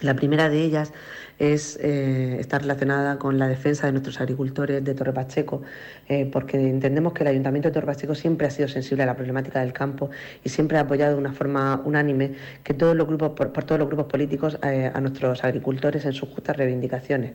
La 0.00 0.14
primera 0.14 0.48
de 0.48 0.62
ellas 0.62 0.92
es, 1.38 1.78
eh, 1.82 2.36
está 2.40 2.58
relacionada 2.58 3.18
con 3.18 3.38
la 3.38 3.48
defensa 3.48 3.86
de 3.86 3.92
nuestros 3.92 4.20
agricultores 4.20 4.82
de 4.84 4.94
Torre 4.94 5.12
Pacheco, 5.12 5.62
eh, 6.08 6.28
porque 6.30 6.56
entendemos 6.56 7.12
que 7.12 7.22
el 7.24 7.28
Ayuntamiento 7.28 7.68
de 7.68 7.74
Torre 7.74 7.86
Pacheco 7.86 8.14
siempre 8.14 8.46
ha 8.46 8.50
sido 8.50 8.68
sensible 8.68 9.02
a 9.02 9.06
la 9.06 9.16
problemática 9.16 9.60
del 9.60 9.72
campo 9.72 10.10
y 10.44 10.48
siempre 10.48 10.78
ha 10.78 10.82
apoyado 10.82 11.12
de 11.14 11.18
una 11.18 11.32
forma 11.32 11.82
unánime 11.84 12.32
que 12.64 12.74
todos 12.74 12.96
los 12.96 13.06
grupos, 13.06 13.30
por, 13.30 13.50
todos 13.64 13.78
los 13.78 13.88
grupos 13.88 14.06
políticos 14.06 14.58
eh, 14.62 14.90
a 14.92 15.00
nuestros 15.00 15.44
agricultores 15.44 16.04
en 16.04 16.12
sus 16.12 16.28
justas 16.28 16.56
reivindicaciones 16.56 17.32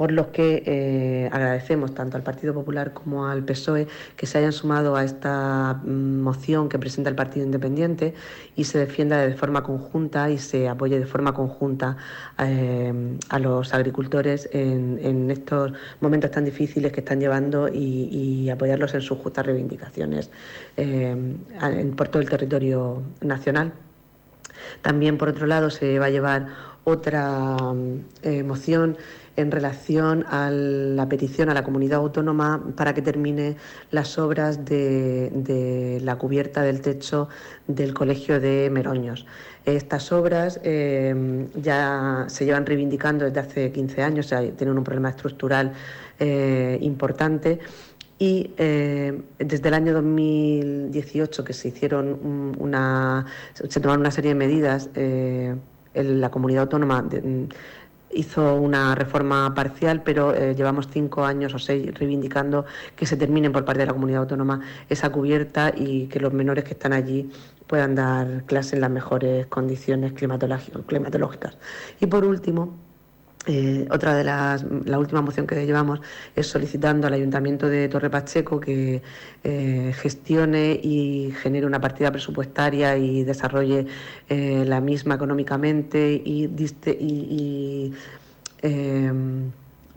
por 0.00 0.12
los 0.12 0.28
que 0.28 0.62
eh, 0.64 1.28
agradecemos 1.30 1.92
tanto 1.92 2.16
al 2.16 2.22
Partido 2.22 2.54
Popular 2.54 2.94
como 2.94 3.26
al 3.26 3.44
PSOE 3.44 3.86
que 4.16 4.24
se 4.24 4.38
hayan 4.38 4.52
sumado 4.52 4.96
a 4.96 5.04
esta 5.04 5.74
mm, 5.74 6.22
moción 6.22 6.70
que 6.70 6.78
presenta 6.78 7.10
el 7.10 7.16
Partido 7.16 7.44
Independiente 7.44 8.14
y 8.56 8.64
se 8.64 8.78
defienda 8.78 9.18
de 9.18 9.34
forma 9.34 9.62
conjunta 9.62 10.30
y 10.30 10.38
se 10.38 10.70
apoye 10.70 10.98
de 10.98 11.04
forma 11.04 11.34
conjunta 11.34 11.98
eh, 12.38 13.18
a 13.28 13.38
los 13.38 13.74
agricultores 13.74 14.48
en, 14.54 15.30
estos 15.30 15.74
momentos 16.00 16.30
tan 16.30 16.46
difíciles 16.46 16.92
que 16.92 17.00
están 17.00 17.20
llevando 17.20 17.68
y, 17.68 18.48
apoyarlos 18.48 18.94
en 18.94 19.02
sus 19.02 19.18
justas 19.18 19.44
reivindicaciones 19.44 20.30
eh, 20.78 21.14
por 21.94 22.08
todo 22.08 22.22
el 22.22 22.28
territorio 22.30 23.02
nacional. 23.20 23.74
También, 24.80 25.18
por 25.18 25.28
otro 25.28 25.46
lado, 25.46 25.68
se 25.68 25.98
va 25.98 26.06
a 26.06 26.10
llevar 26.10 26.46
otra 26.84 27.58
moción 28.46 28.96
en 29.40 29.50
relación 29.50 30.24
a 30.28 30.50
la 30.50 31.08
petición 31.08 31.48
a 31.48 31.54
la 31.54 31.64
comunidad 31.64 31.98
autónoma 31.98 32.62
para 32.76 32.94
que 32.94 33.02
termine 33.02 33.56
las 33.90 34.18
obras 34.18 34.64
de, 34.64 35.98
la 36.02 36.16
cubierta 36.16 36.62
del 36.62 36.80
techo 36.80 37.28
del 37.66 37.94
Colegio 37.94 38.40
de 38.40 38.70
Meroños. 38.70 39.26
Estas 39.64 40.10
obras 40.12 40.60
eh, 40.62 41.46
ya 41.54 42.24
se 42.28 42.44
llevan 42.44 42.66
reivindicando 42.66 43.24
desde 43.24 43.40
hace 43.40 43.72
15 43.72 44.02
años, 44.02 44.26
o 44.26 44.28
sea, 44.28 44.40
tienen 44.52 44.76
un 44.78 44.84
problema 44.84 45.10
estructural 45.10 45.72
eh, 46.18 46.78
importante 46.80 47.58
y 48.18 48.50
eh, 48.58 49.18
desde 49.38 49.68
el 49.68 49.74
año 49.74 49.94
2018 49.94 51.44
que 51.44 51.52
se 51.54 51.68
hicieron 51.68 52.54
una 52.58 53.24
se 53.54 53.80
tomaron 53.80 54.00
una 54.00 54.10
serie 54.10 54.30
de 54.30 54.34
medidas 54.34 54.90
en 54.94 56.20
la 56.20 56.30
comunidad 56.30 56.62
autónoma 56.64 57.04
hizo 58.12 58.56
una 58.56 58.94
reforma 58.94 59.52
parcial, 59.54 60.02
pero 60.02 60.34
eh, 60.34 60.54
llevamos 60.54 60.88
cinco 60.88 61.24
años 61.24 61.54
o 61.54 61.58
seis 61.58 61.94
reivindicando 61.94 62.64
que 62.96 63.06
se 63.06 63.16
termine 63.16 63.50
por 63.50 63.64
parte 63.64 63.80
de 63.80 63.86
la 63.86 63.92
comunidad 63.92 64.22
autónoma 64.22 64.60
esa 64.88 65.10
cubierta 65.10 65.72
y 65.74 66.06
que 66.06 66.20
los 66.20 66.32
menores 66.32 66.64
que 66.64 66.72
están 66.72 66.92
allí 66.92 67.30
puedan 67.66 67.94
dar 67.94 68.44
clase 68.46 68.74
en 68.74 68.80
las 68.82 68.90
mejores 68.90 69.46
condiciones 69.46 70.12
climatológicas. 70.12 71.56
Y 72.00 72.06
por 72.06 72.24
último, 72.24 72.89
eh, 73.46 73.88
otra 73.90 74.14
de 74.14 74.22
las, 74.22 74.64
la 74.84 74.98
última 74.98 75.22
moción 75.22 75.46
que 75.46 75.64
llevamos 75.64 76.00
es 76.36 76.46
solicitando 76.46 77.06
al 77.06 77.14
Ayuntamiento 77.14 77.68
de 77.68 77.88
Torre 77.88 78.10
Pacheco 78.10 78.60
que 78.60 79.00
eh, 79.44 79.94
gestione 79.96 80.78
y 80.82 81.32
genere 81.40 81.64
una 81.66 81.80
partida 81.80 82.10
presupuestaria 82.12 82.98
y 82.98 83.24
desarrolle 83.24 83.86
eh, 84.28 84.64
la 84.66 84.82
misma 84.82 85.14
económicamente 85.14 86.20
y, 86.22 86.50
y 86.98 87.94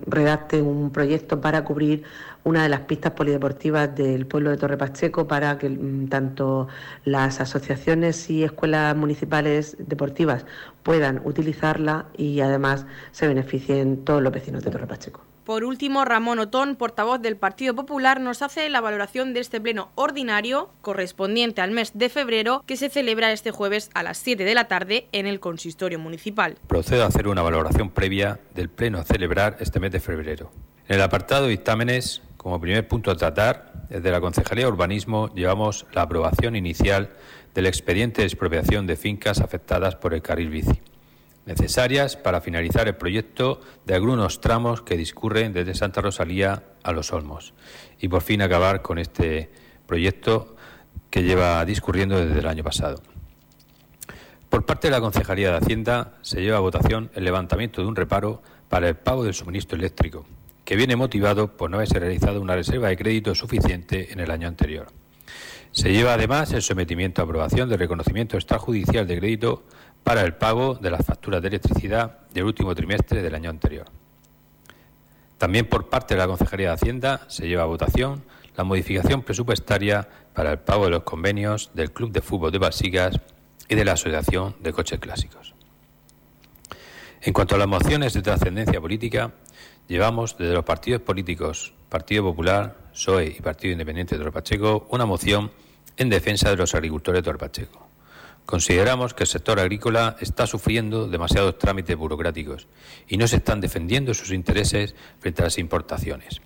redacte 0.05 0.61
un 0.61 0.91
proyecto 0.91 1.41
para 1.41 1.63
cubrir 1.63 2.03
una 2.43 2.63
de 2.63 2.69
las 2.69 2.81
pistas 2.81 3.13
polideportivas 3.13 3.95
del 3.95 4.25
pueblo 4.25 4.49
de 4.49 4.57
Torre 4.57 4.77
Pacheco 4.77 5.27
para 5.27 5.57
que 5.57 5.69
mm, 5.69 6.09
tanto 6.09 6.67
las 7.05 7.39
asociaciones 7.39 8.29
y 8.29 8.43
escuelas 8.43 8.95
municipales 8.95 9.77
deportivas 9.79 10.45
puedan 10.83 11.21
utilizarla 11.25 12.07
y 12.17 12.41
además 12.41 12.85
se 13.11 13.27
beneficien 13.27 14.03
todos 14.03 14.21
los 14.21 14.33
vecinos 14.33 14.63
de 14.63 14.71
Torre 14.71 14.87
Pacheco. 14.87 15.32
Por 15.45 15.65
último, 15.65 16.05
Ramón 16.05 16.39
Otón, 16.39 16.77
portavoz 16.77 17.21
del 17.21 17.35
Partido 17.35 17.75
Popular, 17.75 18.21
nos 18.21 18.41
hace 18.41 18.69
la 18.69 18.79
valoración 18.79 19.33
de 19.33 19.41
este 19.41 19.59
pleno 19.59 19.91
ordinario 19.95 20.69
correspondiente 20.81 21.59
al 21.59 21.71
mes 21.71 21.91
de 21.93 22.07
febrero 22.07 22.63
que 22.65 22.77
se 22.77 22.89
celebra 22.89 23.33
este 23.33 23.51
jueves 23.51 23.89
a 23.93 24.03
las 24.03 24.17
7 24.19 24.45
de 24.45 24.55
la 24.55 24.69
tarde 24.69 25.07
en 25.11 25.27
el 25.27 25.41
consistorio 25.41 25.99
municipal. 25.99 26.57
Procedo 26.67 27.03
a 27.03 27.07
hacer 27.07 27.27
una 27.27 27.41
valoración 27.41 27.89
previa 27.89 28.39
del 28.55 28.69
pleno 28.69 28.99
a 28.99 29.03
celebrar 29.03 29.57
este 29.59 29.81
mes 29.81 29.91
de 29.91 29.99
febrero. 29.99 30.49
En 30.87 30.95
el 30.95 31.01
apartado 31.01 31.43
de 31.43 31.49
dictámenes, 31.49 32.21
como 32.37 32.61
primer 32.61 32.87
punto 32.87 33.11
a 33.11 33.17
tratar, 33.17 33.73
desde 33.89 34.11
la 34.11 34.21
Concejalía 34.21 34.65
de 34.65 34.71
Urbanismo 34.71 35.33
llevamos 35.35 35.85
la 35.91 36.03
aprobación 36.03 36.55
inicial 36.55 37.09
del 37.53 37.65
expediente 37.65 38.21
de 38.21 38.27
expropiación 38.27 38.87
de 38.87 38.95
fincas 38.95 39.41
afectadas 39.41 39.95
por 39.97 40.13
el 40.13 40.21
carril 40.21 40.49
bici 40.49 40.81
necesarias 41.45 42.15
para 42.15 42.41
finalizar 42.41 42.87
el 42.87 42.95
proyecto 42.95 43.61
de 43.85 43.95
algunos 43.95 44.41
tramos 44.41 44.81
que 44.81 44.97
discurren 44.97 45.53
desde 45.53 45.75
Santa 45.75 46.01
Rosalía 46.01 46.63
a 46.83 46.91
Los 46.91 47.11
Olmos 47.11 47.53
y 47.99 48.07
por 48.07 48.21
fin 48.21 48.41
acabar 48.41 48.81
con 48.81 48.97
este 48.97 49.49
proyecto 49.85 50.55
que 51.09 51.23
lleva 51.23 51.63
discurriendo 51.65 52.17
desde 52.17 52.39
el 52.39 52.47
año 52.47 52.63
pasado. 52.63 53.01
Por 54.49 54.65
parte 54.65 54.87
de 54.87 54.91
la 54.91 55.01
Concejalía 55.01 55.51
de 55.51 55.57
Hacienda 55.57 56.13
se 56.21 56.41
lleva 56.41 56.57
a 56.57 56.61
votación 56.61 57.09
el 57.15 57.23
levantamiento 57.23 57.81
de 57.81 57.87
un 57.87 57.95
reparo 57.95 58.41
para 58.69 58.87
el 58.87 58.95
pago 58.95 59.23
del 59.23 59.33
suministro 59.33 59.77
eléctrico, 59.77 60.25
que 60.63 60.75
viene 60.75 60.95
motivado 60.95 61.57
por 61.57 61.69
no 61.69 61.77
haberse 61.77 61.99
realizado 61.99 62.39
una 62.41 62.55
reserva 62.55 62.87
de 62.89 62.97
crédito 62.97 63.35
suficiente 63.35 64.13
en 64.13 64.19
el 64.19 64.31
año 64.31 64.47
anterior. 64.47 64.87
Se 65.71 65.91
lleva 65.91 66.13
además 66.13 66.53
el 66.53 66.61
sometimiento 66.61 67.21
a 67.21 67.25
aprobación 67.25 67.67
del 67.67 67.79
reconocimiento 67.79 68.37
extrajudicial 68.37 69.07
de 69.07 69.17
crédito 69.17 69.63
para 70.03 70.21
el 70.21 70.35
pago 70.35 70.75
de 70.75 70.91
las 70.91 71.05
facturas 71.05 71.41
de 71.41 71.47
electricidad 71.47 72.19
del 72.33 72.43
último 72.43 72.75
trimestre 72.75 73.21
del 73.21 73.35
año 73.35 73.49
anterior. 73.49 73.85
También 75.37 75.67
por 75.67 75.89
parte 75.89 76.13
de 76.13 76.19
la 76.19 76.27
Consejería 76.27 76.69
de 76.69 76.73
Hacienda 76.73 77.21
se 77.27 77.47
lleva 77.47 77.63
a 77.63 77.67
votación 77.67 78.23
la 78.55 78.63
modificación 78.63 79.23
presupuestaria 79.23 80.07
para 80.33 80.51
el 80.51 80.59
pago 80.59 80.85
de 80.85 80.91
los 80.91 81.03
convenios 81.03 81.71
del 81.73 81.91
Club 81.91 82.11
de 82.11 82.21
Fútbol 82.21 82.51
de 82.51 82.59
Balsigas 82.59 83.19
y 83.67 83.75
de 83.75 83.85
la 83.85 83.93
Asociación 83.93 84.55
de 84.59 84.73
Coches 84.73 84.99
Clásicos. 84.99 85.53
En 87.21 87.33
cuanto 87.33 87.55
a 87.55 87.57
las 87.57 87.67
mociones 87.67 88.13
de 88.13 88.21
trascendencia 88.21 88.81
política, 88.81 89.31
llevamos 89.87 90.37
desde 90.37 90.53
los 90.53 90.65
partidos 90.65 91.01
políticos 91.01 91.73
Partido 91.89 92.23
Popular, 92.23 92.75
PSOE 92.91 93.35
y 93.37 93.41
Partido 93.41 93.71
Independiente 93.71 94.17
de 94.17 94.23
Torpacheco 94.23 94.87
una 94.89 95.05
moción 95.05 95.51
en 95.95 96.09
defensa 96.09 96.49
de 96.49 96.57
los 96.57 96.73
agricultores 96.73 97.19
de 97.19 97.23
Torpacheco. 97.23 97.87
Consideramos 98.45 99.13
que 99.13 99.23
el 99.23 99.27
sector 99.27 99.59
agrícola 99.59 100.17
está 100.19 100.45
sufriendo 100.47 101.07
demasiados 101.07 101.57
trámites 101.57 101.95
burocráticos 101.95 102.67
y 103.07 103.17
no 103.17 103.27
se 103.27 103.37
están 103.37 103.61
defendiendo 103.61 104.13
sus 104.13 104.31
intereses 104.31 104.95
frente 105.19 105.41
a 105.41 105.45
las 105.45 105.57
importaciones. 105.57 106.41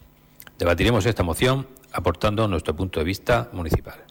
Debatiremos 0.60 1.06
esta 1.06 1.24
moción 1.24 1.68
aportando 1.92 2.48
nuestro 2.48 2.75
punto 2.75 3.00
de 3.00 3.06
vista 3.06 3.50
municipal. 3.51 4.04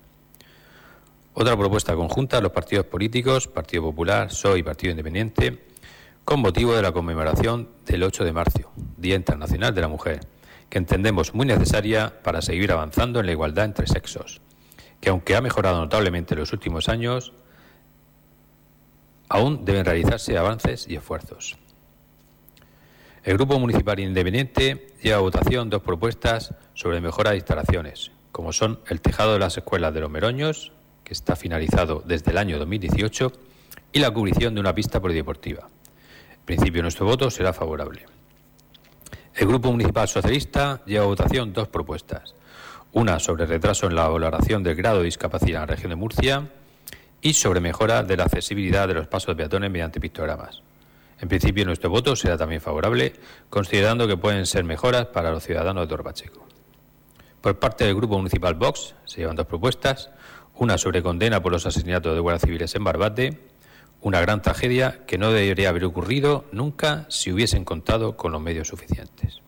Otra 1.35 1.57
propuesta 1.57 1.95
conjunta 1.95 2.39
a 2.39 2.41
los 2.41 2.53
partidos 2.53 2.87
políticos, 2.87 3.47
Partido 3.47 3.83
Popular, 3.83 4.29
PSOE 4.29 4.61
y 4.61 4.63
Partido 4.63 4.93
Independiente, 4.93 5.67
con 6.25 6.41
motivo 6.41 6.75
de 6.75 6.83
la 6.83 6.93
conmemoración 6.93 7.69
del 7.85 8.03
8 8.03 8.25
de 8.25 8.33
marzo, 8.33 8.73
Día 8.97 9.15
Internacional 9.15 9.75
de 9.75 9.81
la 9.81 9.89
Mujer, 9.89 10.21
que 10.69 10.79
entendemos 10.79 11.35
muy 11.35 11.47
necesaria 11.47 12.23
para 12.23 12.43
seguir 12.43 12.73
avanzando 12.73 13.21
en 13.21 13.27
la 13.27 13.33
igualdad 13.33 13.67
entre 13.67 13.87
sexos, 13.87 14.41
que 15.01 15.11
aunque 15.11 15.37
ha 15.37 15.41
mejorado 15.41 15.79
notablemente 15.79 16.35
en 16.35 16.41
los 16.41 16.53
últimos 16.53 16.89
años, 16.89 17.33
Aún 19.29 19.65
deben 19.65 19.85
realizarse 19.85 20.39
avances 20.39 20.87
y 20.89 20.97
esfuerzos. 20.97 21.57
El 23.25 23.37
Grupo 23.37 23.59
Municipal 23.59 23.99
Independiente 23.99 24.87
lleva 25.03 25.17
a 25.17 25.21
votación 25.21 25.69
dos 25.69 25.83
propuestas 25.83 26.55
sobre 26.75 27.01
mejora 27.01 27.31
de 27.31 27.39
instalaciones, 27.39 28.13
como 28.31 28.53
son 28.53 28.79
el 28.89 29.01
tejado 29.01 29.33
de 29.33 29.41
las 29.41 29.57
escuelas 29.57 29.93
de 29.93 30.01
los 30.01 30.11
Meroños, 30.11 30.71
que 31.03 31.13
está 31.13 31.35
finalizado 31.35 32.05
desde 32.07 32.31
el 32.31 32.39
año 32.39 32.59
2018, 32.59 33.33
y 33.93 33.99
la 33.99 34.13
cubrición 34.13 34.55
de 34.55 34.61
una 34.61 34.75
pista 34.75 35.01
polideportiva. 35.01 35.67
En 36.33 36.45
principio, 36.45 36.83
nuestro 36.83 37.07
voto 37.07 37.31
será 37.31 37.53
favorable. 37.53 38.07
El 39.35 39.49
Grupo 39.49 39.73
Municipal 39.73 40.07
Socialista 40.07 40.83
lleva 40.87 41.05
a 41.05 41.09
votación 41.09 41.53
dos 41.53 41.67
propuestas. 41.67 42.35
Una 42.93 43.19
sobre 43.19 43.47
retraso 43.47 43.87
en 43.87 43.97
la 43.97 44.09
valoración 44.09 44.63
del 44.63 44.77
grado 44.77 44.99
de 44.99 45.07
discapacidad 45.07 45.63
en 45.63 45.69
la 45.69 45.75
región 45.75 45.91
de 45.91 45.97
Murcia 45.97 46.49
y 47.27 47.35
sobre 47.35 47.59
mejora 47.59 48.05
de 48.05 48.17
la 48.17 48.23
accesibilidad 48.23 48.87
de 48.87 48.95
los 48.95 49.09
pasos 49.09 49.35
peatones 49.35 49.69
mediante 49.69 49.99
pictogramas. 49.99 50.63
En 51.19 51.29
principio, 51.29 51.65
nuestro 51.65 51.91
voto 51.91 52.15
será 52.15 52.39
también 52.39 52.61
favorable, 52.61 53.15
considerando 53.51 54.07
que 54.07 54.17
pueden 54.17 54.47
ser 54.47 54.63
mejoras 54.63 55.07
para 55.07 55.33
los 55.33 55.43
ciudadanos 55.43 55.83
de 55.83 55.89
Torpacheco. 55.89 56.47
Por 57.41 57.59
parte 57.59 57.85
del 57.85 57.97
Grupo 57.97 58.17
Municipal 58.17 58.55
Vox 58.55 58.95
se 59.07 59.23
llevan 59.23 59.35
dos 59.35 59.47
propuestas, 59.47 60.11
una 60.55 60.79
sobre 60.79 61.03
condena 61.03 61.43
por 61.43 61.51
los 61.51 61.67
asesinatos 61.67 62.15
de 62.15 62.21
guardias 62.21 62.43
civiles 62.43 62.73
en 62.77 62.85
Barbate, 62.85 63.41
una 64.03 64.21
gran 64.21 64.41
tragedia 64.41 65.01
que 65.05 65.19
no 65.19 65.33
debería 65.33 65.71
haber 65.71 65.85
ocurrido 65.85 66.45
nunca 66.53 67.07
si 67.09 67.33
hubiesen 67.33 67.65
contado 67.65 68.17
con 68.17 68.31
los 68.31 68.41
medios 68.41 68.69
suficientes. 68.69 69.41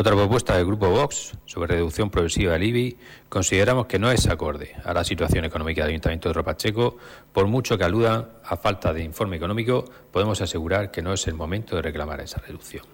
Otra 0.00 0.14
propuesta 0.14 0.54
del 0.54 0.64
Grupo 0.64 0.88
Vox 0.90 1.32
sobre 1.44 1.74
reducción 1.74 2.08
progresiva 2.08 2.52
del 2.52 2.62
IBI 2.62 2.96
consideramos 3.28 3.86
que 3.86 3.98
no 3.98 4.12
es 4.12 4.28
acorde 4.28 4.76
a 4.84 4.94
la 4.94 5.02
situación 5.02 5.44
económica 5.44 5.82
del 5.82 5.90
Ayuntamiento 5.90 6.28
de 6.28 6.34
Ropacheco. 6.34 6.98
Por 7.32 7.48
mucho 7.48 7.76
que 7.76 7.82
aludan 7.82 8.28
a 8.44 8.56
falta 8.56 8.92
de 8.92 9.02
informe 9.02 9.38
económico, 9.38 9.84
podemos 10.12 10.40
asegurar 10.40 10.92
que 10.92 11.02
no 11.02 11.12
es 11.14 11.26
el 11.26 11.34
momento 11.34 11.74
de 11.74 11.82
reclamar 11.82 12.20
esa 12.20 12.40
reducción. 12.40 12.84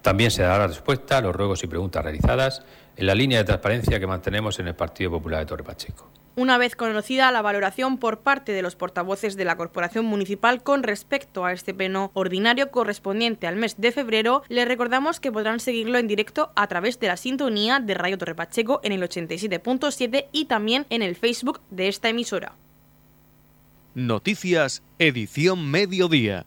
También 0.00 0.30
se 0.30 0.42
dará 0.42 0.68
respuesta 0.68 1.18
a 1.18 1.22
los 1.22 1.34
ruegos 1.34 1.64
y 1.64 1.66
preguntas 1.66 2.04
realizadas 2.04 2.62
en 2.96 3.06
la 3.06 3.16
línea 3.16 3.38
de 3.38 3.44
transparencia 3.44 3.98
que 3.98 4.06
mantenemos 4.06 4.60
en 4.60 4.68
el 4.68 4.76
Partido 4.76 5.10
Popular 5.10 5.40
de 5.40 5.46
Torre 5.46 5.64
Pacheco. 5.64 6.08
Una 6.34 6.56
vez 6.56 6.76
conocida 6.76 7.30
la 7.30 7.42
valoración 7.42 7.98
por 7.98 8.20
parte 8.20 8.52
de 8.52 8.62
los 8.62 8.74
portavoces 8.74 9.36
de 9.36 9.44
la 9.44 9.56
Corporación 9.56 10.06
Municipal 10.06 10.62
con 10.62 10.82
respecto 10.82 11.44
a 11.44 11.52
este 11.52 11.74
pleno 11.74 12.10
ordinario 12.14 12.70
correspondiente 12.70 13.46
al 13.46 13.56
mes 13.56 13.78
de 13.78 13.92
febrero, 13.92 14.42
les 14.48 14.66
recordamos 14.66 15.20
que 15.20 15.30
podrán 15.30 15.60
seguirlo 15.60 15.98
en 15.98 16.08
directo 16.08 16.50
a 16.56 16.66
través 16.68 16.98
de 16.98 17.08
la 17.08 17.18
sintonía 17.18 17.80
de 17.80 17.92
Radio 17.92 18.16
Torre 18.16 18.34
Pacheco 18.34 18.80
en 18.82 18.92
el 18.92 19.02
87.7 19.02 20.28
y 20.32 20.46
también 20.46 20.86
en 20.88 21.02
el 21.02 21.16
Facebook 21.16 21.60
de 21.70 21.88
esta 21.88 22.08
emisora. 22.08 22.54
Noticias, 23.94 24.82
edición 24.98 25.70
mediodía. 25.70 26.46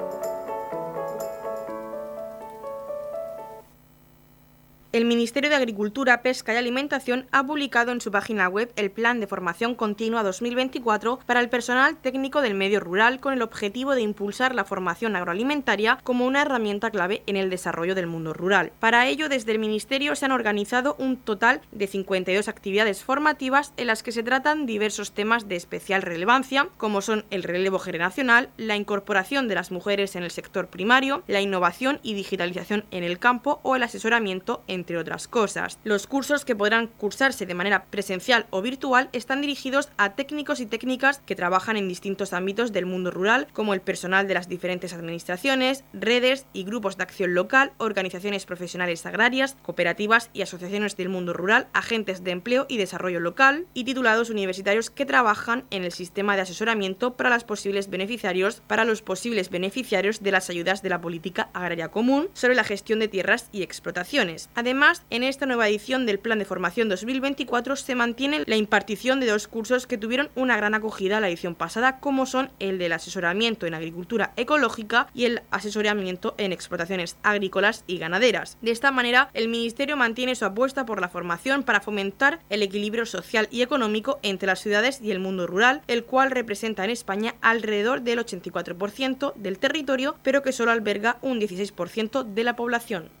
El 4.93 5.05
Ministerio 5.05 5.49
de 5.49 5.55
Agricultura, 5.55 6.21
Pesca 6.21 6.53
y 6.53 6.57
Alimentación 6.57 7.25
ha 7.31 7.45
publicado 7.45 7.93
en 7.93 8.01
su 8.01 8.11
página 8.11 8.49
web 8.49 8.73
el 8.75 8.91
Plan 8.91 9.21
de 9.21 9.27
Formación 9.27 9.73
Continua 9.73 10.21
2024 10.21 11.19
para 11.25 11.39
el 11.39 11.47
personal 11.47 11.95
técnico 11.95 12.41
del 12.41 12.55
medio 12.55 12.81
rural 12.81 13.21
con 13.21 13.31
el 13.31 13.41
objetivo 13.41 13.95
de 13.95 14.01
impulsar 14.01 14.53
la 14.53 14.65
formación 14.65 15.15
agroalimentaria 15.15 15.97
como 16.03 16.25
una 16.25 16.41
herramienta 16.41 16.91
clave 16.91 17.23
en 17.25 17.37
el 17.37 17.49
desarrollo 17.49 17.95
del 17.95 18.07
mundo 18.07 18.33
rural. 18.33 18.73
Para 18.81 19.07
ello, 19.07 19.29
desde 19.29 19.53
el 19.53 19.59
Ministerio 19.59 20.13
se 20.17 20.25
han 20.25 20.33
organizado 20.33 20.97
un 20.99 21.15
total 21.15 21.61
de 21.71 21.87
52 21.87 22.49
actividades 22.49 23.01
formativas 23.01 23.71
en 23.77 23.87
las 23.87 24.03
que 24.03 24.11
se 24.11 24.23
tratan 24.23 24.65
diversos 24.65 25.13
temas 25.13 25.47
de 25.47 25.55
especial 25.55 26.01
relevancia, 26.01 26.67
como 26.75 26.99
son 26.99 27.23
el 27.29 27.43
relevo 27.43 27.79
generacional, 27.79 28.49
la 28.57 28.75
incorporación 28.75 29.47
de 29.47 29.55
las 29.55 29.71
mujeres 29.71 30.17
en 30.17 30.23
el 30.23 30.31
sector 30.31 30.67
primario, 30.67 31.23
la 31.27 31.39
innovación 31.39 32.01
y 32.03 32.13
digitalización 32.13 32.83
en 32.91 33.05
el 33.05 33.19
campo 33.19 33.61
o 33.63 33.77
el 33.77 33.83
asesoramiento 33.83 34.65
en 34.67 34.80
entre 34.81 34.97
otras 34.97 35.27
cosas. 35.27 35.77
Los 35.83 36.07
cursos 36.07 36.43
que 36.43 36.55
podrán 36.55 36.87
cursarse 36.87 37.45
de 37.45 37.53
manera 37.53 37.85
presencial 37.85 38.47
o 38.49 38.63
virtual 38.63 39.09
están 39.13 39.41
dirigidos 39.41 39.89
a 39.97 40.15
técnicos 40.15 40.59
y 40.59 40.65
técnicas 40.65 41.21
que 41.25 41.35
trabajan 41.35 41.77
en 41.77 41.87
distintos 41.87 42.33
ámbitos 42.33 42.71
del 42.71 42.87
mundo 42.87 43.11
rural, 43.11 43.47
como 43.53 43.75
el 43.75 43.81
personal 43.81 44.27
de 44.27 44.33
las 44.33 44.49
diferentes 44.49 44.93
administraciones, 44.93 45.83
redes 45.93 46.47
y 46.53 46.63
grupos 46.63 46.97
de 46.97 47.03
acción 47.03 47.35
local, 47.35 47.73
organizaciones 47.77 48.47
profesionales 48.47 49.05
agrarias, 49.05 49.55
cooperativas 49.61 50.31
y 50.33 50.41
asociaciones 50.41 50.97
del 50.97 51.09
mundo 51.09 51.33
rural, 51.33 51.67
agentes 51.73 52.23
de 52.23 52.31
empleo 52.31 52.65
y 52.67 52.77
desarrollo 52.77 53.19
local 53.19 53.67
y 53.73 53.83
titulados 53.83 54.29
universitarios 54.31 54.89
que 54.89 55.05
trabajan 55.05 55.65
en 55.69 55.83
el 55.83 55.91
sistema 55.91 56.35
de 56.35 56.41
asesoramiento 56.41 57.13
para 57.13 57.29
los 57.29 57.43
posibles 57.43 57.89
beneficiarios 57.89 58.61
para 58.67 58.85
los 58.85 59.01
posibles 59.01 59.49
beneficiarios 59.49 60.23
de 60.23 60.31
las 60.31 60.49
ayudas 60.49 60.81
de 60.81 60.89
la 60.89 61.01
política 61.01 61.49
agraria 61.53 61.89
común 61.89 62.29
sobre 62.33 62.55
la 62.55 62.63
gestión 62.63 62.99
de 62.99 63.07
tierras 63.07 63.49
y 63.51 63.61
explotaciones. 63.61 64.49
Además, 64.55 64.70
en 65.09 65.23
esta 65.23 65.45
nueva 65.45 65.67
edición 65.67 66.05
del 66.05 66.17
Plan 66.17 66.39
de 66.39 66.45
Formación 66.45 66.87
2024 66.87 67.75
se 67.75 67.93
mantiene 67.93 68.43
la 68.45 68.55
impartición 68.55 69.19
de 69.19 69.27
dos 69.27 69.49
cursos 69.49 69.85
que 69.85 69.97
tuvieron 69.97 70.29
una 70.33 70.55
gran 70.55 70.73
acogida 70.73 71.19
la 71.19 71.27
edición 71.27 71.55
pasada, 71.55 71.99
como 71.99 72.25
son 72.25 72.51
el 72.59 72.77
del 72.77 72.93
asesoramiento 72.93 73.67
en 73.67 73.73
agricultura 73.73 74.31
ecológica 74.37 75.07
y 75.13 75.25
el 75.25 75.41
asesoramiento 75.51 76.35
en 76.37 76.53
explotaciones 76.53 77.17
agrícolas 77.21 77.83
y 77.85 77.97
ganaderas. 77.97 78.57
De 78.61 78.71
esta 78.71 78.91
manera, 78.91 79.29
el 79.33 79.49
Ministerio 79.49 79.97
mantiene 79.97 80.35
su 80.35 80.45
apuesta 80.45 80.85
por 80.85 81.01
la 81.01 81.09
formación 81.09 81.63
para 81.63 81.81
fomentar 81.81 82.39
el 82.49 82.63
equilibrio 82.63 83.05
social 83.05 83.49
y 83.51 83.63
económico 83.63 84.19
entre 84.23 84.47
las 84.47 84.61
ciudades 84.61 85.01
y 85.01 85.11
el 85.11 85.19
mundo 85.19 85.47
rural, 85.47 85.81
el 85.87 86.05
cual 86.05 86.31
representa 86.31 86.85
en 86.85 86.91
España 86.91 87.35
alrededor 87.41 88.03
del 88.03 88.19
84% 88.19 89.33
del 89.35 89.59
territorio, 89.59 90.15
pero 90.23 90.41
que 90.41 90.53
solo 90.53 90.71
alberga 90.71 91.17
un 91.21 91.41
16% 91.41 92.23
de 92.23 92.43
la 92.45 92.55
población. 92.55 93.20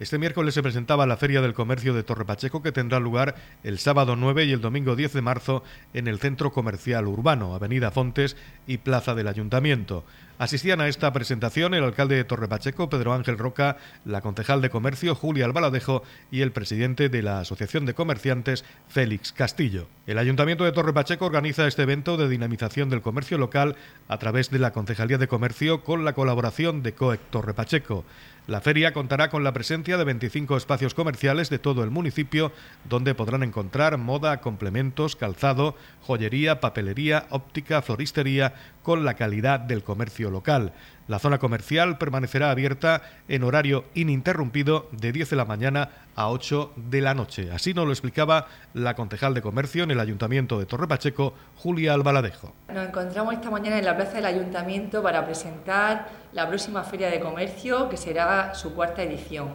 Este 0.00 0.18
miércoles 0.18 0.54
se 0.54 0.62
presentaba 0.62 1.06
la 1.06 1.16
Feria 1.16 1.40
del 1.40 1.54
Comercio 1.54 1.94
de 1.94 2.02
Torre 2.02 2.24
Pacheco 2.24 2.62
que 2.62 2.72
tendrá 2.72 2.98
lugar 2.98 3.36
el 3.62 3.78
sábado 3.78 4.16
9 4.16 4.44
y 4.44 4.52
el 4.52 4.60
domingo 4.60 4.96
10 4.96 5.12
de 5.12 5.22
marzo 5.22 5.62
en 5.92 6.08
el 6.08 6.18
Centro 6.18 6.52
Comercial 6.52 7.06
Urbano, 7.06 7.54
Avenida 7.54 7.92
Fontes 7.92 8.36
y 8.66 8.78
Plaza 8.78 9.14
del 9.14 9.28
Ayuntamiento. 9.28 10.04
Asistían 10.36 10.80
a 10.80 10.88
esta 10.88 11.12
presentación 11.12 11.74
el 11.74 11.84
alcalde 11.84 12.16
de 12.16 12.24
Torre 12.24 12.48
Pacheco, 12.48 12.88
Pedro 12.88 13.12
Ángel 13.14 13.38
Roca, 13.38 13.76
la 14.04 14.20
concejal 14.20 14.60
de 14.60 14.70
Comercio, 14.70 15.14
Julia 15.14 15.44
Albaladejo, 15.44 16.02
y 16.32 16.40
el 16.40 16.50
presidente 16.50 17.08
de 17.08 17.22
la 17.22 17.38
Asociación 17.38 17.86
de 17.86 17.94
Comerciantes, 17.94 18.64
Félix 18.88 19.32
Castillo. 19.32 19.86
El 20.08 20.18
Ayuntamiento 20.18 20.64
de 20.64 20.72
Torre 20.72 20.92
Pacheco 20.92 21.26
organiza 21.26 21.68
este 21.68 21.82
evento 21.82 22.16
de 22.16 22.28
dinamización 22.28 22.90
del 22.90 23.00
comercio 23.00 23.38
local 23.38 23.76
a 24.08 24.18
través 24.18 24.50
de 24.50 24.58
la 24.58 24.72
Concejalía 24.72 25.18
de 25.18 25.28
Comercio 25.28 25.84
con 25.84 26.04
la 26.04 26.14
colaboración 26.14 26.82
de 26.82 26.94
COEC 26.94 27.20
Torre 27.30 27.54
Pacheco. 27.54 28.04
La 28.46 28.60
feria 28.60 28.92
contará 28.92 29.30
con 29.30 29.42
la 29.42 29.54
presencia 29.54 29.96
de 29.96 30.04
25 30.04 30.58
espacios 30.58 30.92
comerciales 30.92 31.48
de 31.48 31.58
todo 31.58 31.82
el 31.82 31.90
municipio, 31.90 32.52
donde 32.84 33.14
podrán 33.14 33.42
encontrar 33.42 33.96
moda, 33.96 34.42
complementos, 34.42 35.16
calzado, 35.16 35.76
joyería, 36.02 36.60
papelería, 36.60 37.26
óptica, 37.30 37.80
floristería, 37.80 38.52
con 38.82 39.06
la 39.06 39.14
calidad 39.14 39.60
del 39.60 39.82
comercio 39.82 40.23
local. 40.30 40.72
La 41.06 41.18
zona 41.18 41.38
comercial 41.38 41.98
permanecerá 41.98 42.50
abierta 42.50 43.02
en 43.28 43.44
horario 43.44 43.84
ininterrumpido 43.94 44.88
de 44.92 45.12
10 45.12 45.30
de 45.30 45.36
la 45.36 45.44
mañana 45.44 45.90
a 46.16 46.30
8 46.30 46.72
de 46.76 47.00
la 47.02 47.14
noche. 47.14 47.50
Así 47.52 47.74
nos 47.74 47.84
lo 47.84 47.92
explicaba 47.92 48.46
la 48.72 48.94
concejal 48.94 49.34
de 49.34 49.42
comercio 49.42 49.84
en 49.84 49.90
el 49.90 50.00
Ayuntamiento 50.00 50.58
de 50.58 50.66
Torre 50.66 50.88
Pacheco, 50.88 51.34
Julia 51.56 51.92
Albaladejo. 51.92 52.54
Nos 52.72 52.88
encontramos 52.88 53.34
esta 53.34 53.50
mañana 53.50 53.78
en 53.78 53.84
la 53.84 53.96
plaza 53.96 54.14
del 54.14 54.26
Ayuntamiento 54.26 55.02
para 55.02 55.24
presentar 55.26 56.08
la 56.32 56.48
próxima 56.48 56.82
Feria 56.84 57.10
de 57.10 57.20
Comercio, 57.20 57.88
que 57.88 57.96
será 57.96 58.54
su 58.54 58.74
cuarta 58.74 59.02
edición. 59.02 59.54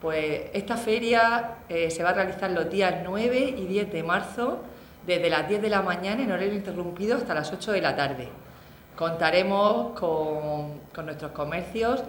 Pues 0.00 0.42
esta 0.52 0.76
feria 0.76 1.56
eh, 1.68 1.90
se 1.90 2.02
va 2.02 2.10
a 2.10 2.12
realizar 2.12 2.50
los 2.50 2.70
días 2.70 2.96
9 3.02 3.56
y 3.58 3.66
10 3.66 3.92
de 3.92 4.02
marzo, 4.02 4.62
desde 5.06 5.30
las 5.30 5.48
10 5.48 5.62
de 5.62 5.68
la 5.70 5.82
mañana 5.82 6.22
en 6.22 6.30
horario 6.30 6.54
interrumpido 6.54 7.16
hasta 7.16 7.34
las 7.34 7.52
8 7.52 7.72
de 7.72 7.80
la 7.80 7.96
tarde. 7.96 8.28
Contaremos 8.96 9.92
con, 9.98 10.80
nuestros 11.04 11.32
comercios, 11.32 12.02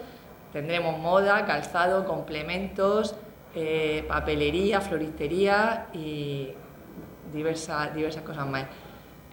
tendremos 0.53 0.97
moda, 0.97 1.45
calzado, 1.45 2.05
complementos, 2.05 3.13
eh, 3.53 4.05
papelería, 4.07 4.79
floristería 4.79 5.87
y 5.93 6.53
diversas, 7.33 7.93
diversas 7.93 8.23
cosas 8.23 8.47
más. 8.47 8.67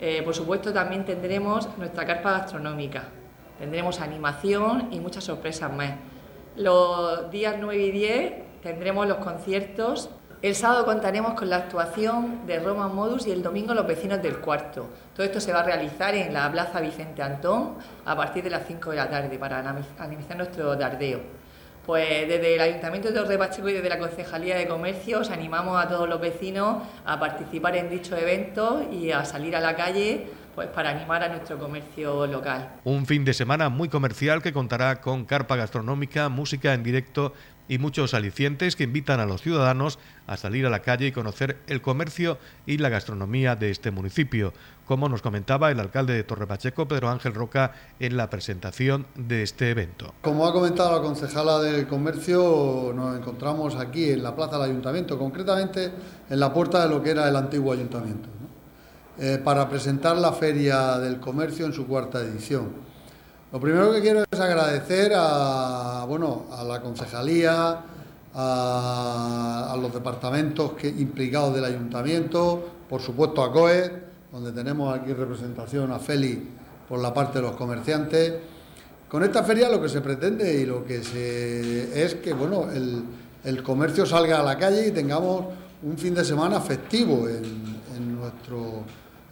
Eh, 0.01 0.23
por 0.25 0.35
supuesto 0.35 0.73
también 0.73 1.05
tendremos 1.05 1.69
nuestra 1.79 2.05
carpa 2.05 2.33
gastronómica, 2.33 3.05
tendremos 3.57 4.01
animación 4.01 4.89
y 4.91 4.99
muchas 4.99 5.23
sorpresas 5.23 5.73
más. 5.73 5.93
Los 6.57 7.31
días 7.31 7.55
9 7.61 7.83
y 7.85 7.91
10 7.93 8.33
tendremos 8.63 9.07
los 9.07 9.19
conciertos 9.19 10.11
el 10.45 10.55
sábado 10.55 10.85
contaremos 10.85 11.33
con 11.33 11.49
la 11.49 11.57
actuación 11.57 12.47
de 12.47 12.61
Roma 12.61 12.87
Modus 12.89 13.27
y 13.27 13.31
el 13.31 13.43
domingo 13.43 13.73
los 13.73 13.87
vecinos 13.87 14.21
del 14.21 14.41
cuarto. 14.41 14.91
Todo 15.17 15.25
esto 15.25 15.41
se 15.41 15.55
va 15.55 15.61
a 15.61 15.63
realizar 15.63 16.15
en 16.15 16.35
la 16.35 16.53
Plaza 16.53 16.83
Vicente 16.83 17.23
Antón 17.23 17.77
a 18.05 18.15
partir 18.15 18.45
de 18.45 18.51
las 18.51 18.67
5 18.67 18.91
de 18.91 18.97
la 18.97 19.09
tarde 19.09 19.39
para 19.39 19.61
animar 19.61 20.37
nuestro 20.37 20.77
tardeo. 20.77 21.23
Pues 21.87 22.29
desde 22.29 22.57
el 22.57 22.61
Ayuntamiento 22.61 23.09
de 23.09 23.15
Torre 23.15 23.39
Pacheco 23.39 23.71
y 23.71 23.73
desde 23.73 23.89
la 23.89 23.99
Concejalía 23.99 24.59
de 24.59 24.69
Comercio 24.69 25.21
os 25.21 25.31
animamos 25.31 25.83
a 25.83 25.89
todos 25.89 26.07
los 26.07 26.21
vecinos 26.21 26.83
a 27.07 27.19
participar 27.19 27.77
en 27.77 27.89
dicho 27.89 28.15
evento 28.15 28.87
y 28.93 29.13
a 29.13 29.25
salir 29.25 29.57
a 29.57 29.61
la 29.61 29.75
calle 29.75 30.27
pues 30.55 30.69
para 30.69 30.91
animar 30.91 31.23
a 31.23 31.29
nuestro 31.29 31.59
comercio 31.59 32.27
local. 32.27 32.77
Un 32.85 33.07
fin 33.07 33.25
de 33.25 33.35
semana 33.35 33.69
muy 33.69 33.89
comercial 33.89 34.41
que 34.43 34.53
contará 34.53 35.01
con 35.01 35.25
carpa 35.25 35.57
gastronómica, 35.57 36.29
música 36.29 36.75
en 36.75 36.83
directo 36.83 37.33
y 37.69 37.79
muchos 37.79 38.15
alicientes 38.15 38.77
que 38.77 38.85
invitan 38.85 39.21
a 39.21 39.27
los 39.27 39.41
ciudadanos 39.43 39.99
a 40.27 40.37
salir 40.37 40.67
a 40.67 40.71
la 40.71 40.81
calle 40.81 41.07
y 41.07 41.13
conocer 41.13 41.59
el 41.67 41.83
comercio 41.83 42.39
y 42.67 42.79
la 42.79 42.89
gastronomía 42.89 43.57
de 43.57 43.71
este 43.71 43.91
municipio, 43.91 44.53
como 44.87 45.09
nos 45.09 45.23
comentaba 45.23 45.71
el 45.71 45.81
alcalde 45.81 46.15
de 46.15 46.25
Torrepacheco, 46.25 46.87
Pedro 46.87 47.09
Ángel 47.09 47.35
Roca, 47.35 47.73
en 48.01 48.17
la 48.17 48.29
presentación 48.29 49.07
de 49.15 49.43
este 49.43 49.71
evento. 49.71 50.15
Como 50.21 50.47
ha 50.47 50.53
comentado 50.53 50.93
la 50.97 51.03
concejala 51.03 51.61
del 51.61 51.87
comercio, 51.87 52.93
nos 52.95 53.17
encontramos 53.17 53.77
aquí 53.77 54.11
en 54.11 54.23
la 54.23 54.37
plaza 54.37 54.59
del 54.59 54.71
ayuntamiento, 54.71 55.19
concretamente 55.19 55.91
en 56.29 56.41
la 56.41 56.53
puerta 56.53 56.83
de 56.83 56.89
lo 56.95 57.03
que 57.03 57.11
era 57.11 57.29
el 57.29 57.37
antiguo 57.37 57.73
ayuntamiento, 57.73 58.29
eh, 59.19 59.41
para 59.43 59.69
presentar 59.69 60.17
la 60.17 60.33
feria 60.33 60.99
del 60.99 61.19
comercio 61.21 61.67
en 61.67 61.73
su 61.73 61.87
cuarta 61.87 62.21
edición. 62.21 62.94
Lo 63.55 63.61
primero 63.61 63.93
que 63.93 64.01
quiero 64.01 64.25
es 64.29 64.41
agradecer 64.41 65.13
a, 65.15 66.05
bueno, 66.09 66.47
a 66.51 66.65
la 66.65 66.81
concejalía, 66.81 67.83
a, 68.35 69.77
los 69.81 69.95
departamentos 69.95 70.73
implicados 70.83 71.55
del 71.55 71.65
ayuntamiento, 71.65 72.65
por 72.91 73.01
supuesto 73.01 73.45
a 73.45 73.53
COE, 73.53 73.93
donde 74.33 74.51
tenemos 74.51 74.99
aquí 74.99 75.13
representación 75.13 75.93
a 75.93 76.01
Feli 76.01 76.49
por 76.89 76.99
la 76.99 77.15
parte 77.15 77.39
de 77.39 77.43
los 77.43 77.55
comerciantes. 77.55 78.35
Con 79.09 79.23
esta 79.23 79.45
feria 79.45 79.69
lo 79.69 79.81
que 79.81 79.89
se 79.89 80.01
pretende 80.01 80.53
y 80.53 80.67
lo 80.67 80.85
que 80.85 81.05
se 81.05 82.05
es 82.05 82.17
que 82.17 82.33
bueno, 82.33 82.67
el, 82.73 83.63
comercio 83.63 84.05
salga 84.05 84.41
a 84.41 84.43
la 84.43 84.59
calle 84.59 84.89
y 84.89 84.91
tengamos 84.91 85.45
un 85.85 85.97
fin 85.97 86.13
de 86.13 86.25
semana 86.25 86.61
festivo 86.61 87.29
en, 87.29 88.19
nuestro, 88.19 88.83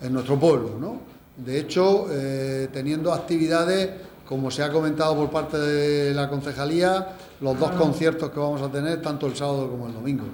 en 0.01 0.13
nuestro 0.13 0.39
pueblo. 0.39 0.77
¿no? 0.79 1.01
De 1.45 1.59
hecho, 1.59 2.07
eh, 2.09 2.69
teniendo 2.73 3.13
actividades 3.13 4.12
como 4.27 4.51
se 4.51 4.63
ha 4.63 4.71
comentado 4.71 5.17
por 5.17 5.31
parte 5.31 5.59
de 5.59 6.15
la 6.15 6.29
concejalía, 6.29 7.17
los 7.41 7.59
dos 7.59 7.73
conciertos 7.73 8.31
que 8.31 8.39
vamos 8.39 8.63
a 8.63 8.71
tener, 8.71 9.03
tanto 9.03 9.27
el 9.27 9.37
sábado 9.37 9.69
como 9.69 9.87
el 9.87 9.95
domingo. 9.95 10.25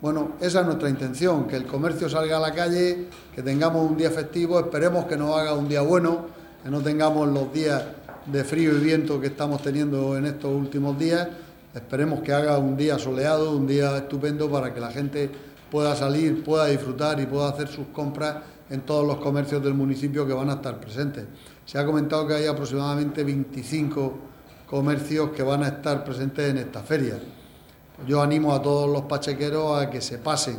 Bueno, 0.00 0.32
esa 0.40 0.60
es 0.60 0.66
nuestra 0.66 0.88
intención, 0.88 1.46
que 1.46 1.56
el 1.56 1.66
comercio 1.66 2.08
salga 2.08 2.36
a 2.36 2.40
la 2.40 2.52
calle, 2.52 3.08
que 3.34 3.42
tengamos 3.42 3.90
un 3.90 3.96
día 3.96 4.10
festivo, 4.10 4.60
esperemos 4.60 5.06
que 5.06 5.16
nos 5.16 5.36
haga 5.36 5.54
un 5.54 5.68
día 5.68 5.80
bueno, 5.80 6.26
que 6.62 6.70
no 6.70 6.80
tengamos 6.80 7.28
los 7.28 7.52
días 7.52 7.82
de 8.26 8.44
frío 8.44 8.76
y 8.76 8.80
viento 8.80 9.20
que 9.20 9.28
estamos 9.28 9.62
teniendo 9.62 10.16
en 10.16 10.26
estos 10.26 10.52
últimos 10.52 10.98
días, 10.98 11.28
esperemos 11.74 12.20
que 12.20 12.32
haga 12.32 12.58
un 12.58 12.76
día 12.76 12.98
soleado, 12.98 13.56
un 13.56 13.66
día 13.66 13.96
estupendo 13.96 14.50
para 14.50 14.74
que 14.74 14.80
la 14.80 14.90
gente 14.90 15.30
pueda 15.70 15.96
salir, 15.96 16.44
pueda 16.44 16.66
disfrutar 16.66 17.20
y 17.20 17.26
pueda 17.26 17.48
hacer 17.48 17.68
sus 17.68 17.86
compras 17.88 18.36
en 18.68 18.80
todos 18.80 19.06
los 19.06 19.18
comercios 19.18 19.62
del 19.62 19.74
municipio 19.74 20.26
que 20.26 20.32
van 20.32 20.50
a 20.50 20.54
estar 20.54 20.80
presentes. 20.80 21.24
Se 21.66 21.78
ha 21.78 21.84
comentado 21.84 22.28
que 22.28 22.34
hay 22.34 22.46
aproximadamente 22.46 23.24
25 23.24 24.14
comercios 24.70 25.30
que 25.30 25.42
van 25.42 25.64
a 25.64 25.68
estar 25.68 26.04
presentes 26.04 26.48
en 26.48 26.58
esta 26.58 26.80
feria. 26.80 27.18
Yo 28.06 28.22
animo 28.22 28.54
a 28.54 28.62
todos 28.62 28.88
los 28.88 29.02
pachequeros 29.02 29.82
a 29.82 29.90
que 29.90 30.00
se 30.00 30.18
pasen 30.18 30.58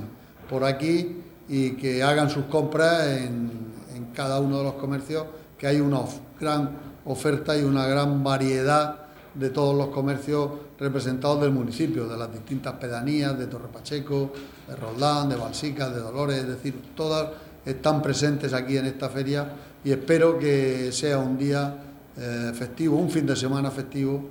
por 0.50 0.66
aquí 0.66 1.24
y 1.48 1.72
que 1.72 2.04
hagan 2.04 2.30
sus 2.30 2.46
compras 2.46 3.08
en, 3.08 3.78
cada 4.14 4.40
uno 4.40 4.58
de 4.58 4.64
los 4.64 4.74
comercios, 4.74 5.26
que 5.60 5.68
hay 5.68 5.80
una 5.80 6.02
gran 6.40 6.72
oferta 7.06 7.56
y 7.56 7.64
una 7.64 7.86
gran 7.86 8.24
variedad 8.24 9.06
de 9.36 9.52
todos 9.52 9.78
los 9.78 9.90
comercios 9.90 10.50
representados 10.80 11.42
del 11.42 11.52
municipio, 11.52 12.08
de 12.08 12.18
las 12.18 12.34
distintas 12.34 12.74
pedanías, 12.74 13.38
de 13.38 13.46
Torre 13.46 13.68
Pacheco, 13.68 14.32
de 14.68 14.76
Roldán, 14.76 15.30
de 15.30 15.36
Balsica, 15.36 15.92
de 15.92 16.00
Dolores, 16.00 16.40
es 16.40 16.48
decir, 16.48 16.82
todas 16.96 17.30
están 17.64 18.02
presentes 18.02 18.54
aquí 18.54 18.78
en 18.78 18.88
esta 18.88 19.08
feria 19.10 19.52
y 19.88 19.92
espero 19.94 20.38
que 20.38 20.92
sea 20.92 21.18
un 21.18 21.38
día 21.38 21.78
eh, 22.18 22.52
festivo, 22.54 22.98
un 22.98 23.10
fin 23.10 23.26
de 23.26 23.38
semana 23.38 23.72
festivo 23.72 24.22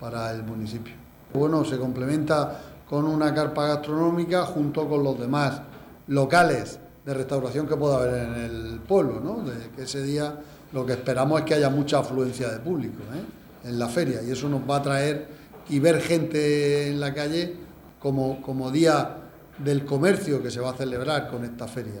para 0.00 0.30
el 0.32 0.42
municipio. 0.42 0.94
Bueno, 1.34 1.66
se 1.66 1.76
complementa 1.76 2.62
con 2.88 3.04
una 3.04 3.34
carpa 3.34 3.66
gastronómica 3.66 4.46
junto 4.46 4.88
con 4.88 5.04
los 5.04 5.20
demás 5.20 5.60
locales 6.06 6.78
de 7.04 7.12
restauración 7.12 7.68
que 7.68 7.76
pueda 7.76 7.96
haber 7.96 8.26
en 8.26 8.34
el 8.36 8.80
pueblo, 8.80 9.20
¿no? 9.20 9.44
De 9.44 9.68
que 9.76 9.82
ese 9.82 10.02
día 10.02 10.34
lo 10.72 10.86
que 10.86 10.94
esperamos 10.94 11.40
es 11.40 11.44
que 11.44 11.54
haya 11.56 11.68
mucha 11.68 11.98
afluencia 11.98 12.48
de 12.48 12.60
público 12.60 13.02
¿eh? 13.14 13.68
en 13.68 13.78
la 13.78 13.88
feria 13.88 14.22
y 14.22 14.30
eso 14.30 14.48
nos 14.48 14.62
va 14.62 14.76
a 14.76 14.82
traer 14.82 15.28
y 15.68 15.78
ver 15.78 16.00
gente 16.00 16.88
en 16.88 17.00
la 17.00 17.12
calle 17.12 17.54
como, 18.00 18.40
como 18.40 18.70
día 18.70 19.14
del 19.58 19.84
comercio 19.84 20.42
que 20.42 20.50
se 20.50 20.60
va 20.60 20.70
a 20.70 20.74
celebrar 20.74 21.28
con 21.28 21.44
esta 21.44 21.68
feria. 21.68 22.00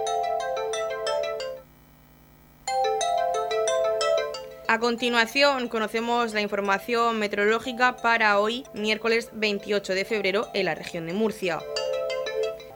A 4.71 4.79
continuación, 4.79 5.67
conocemos 5.67 6.33
la 6.33 6.39
información 6.39 7.19
meteorológica 7.19 7.97
para 7.97 8.39
hoy, 8.39 8.63
miércoles 8.73 9.27
28 9.33 9.93
de 9.93 10.05
febrero, 10.05 10.47
en 10.53 10.63
la 10.63 10.75
región 10.75 11.07
de 11.07 11.11
Murcia. 11.11 11.59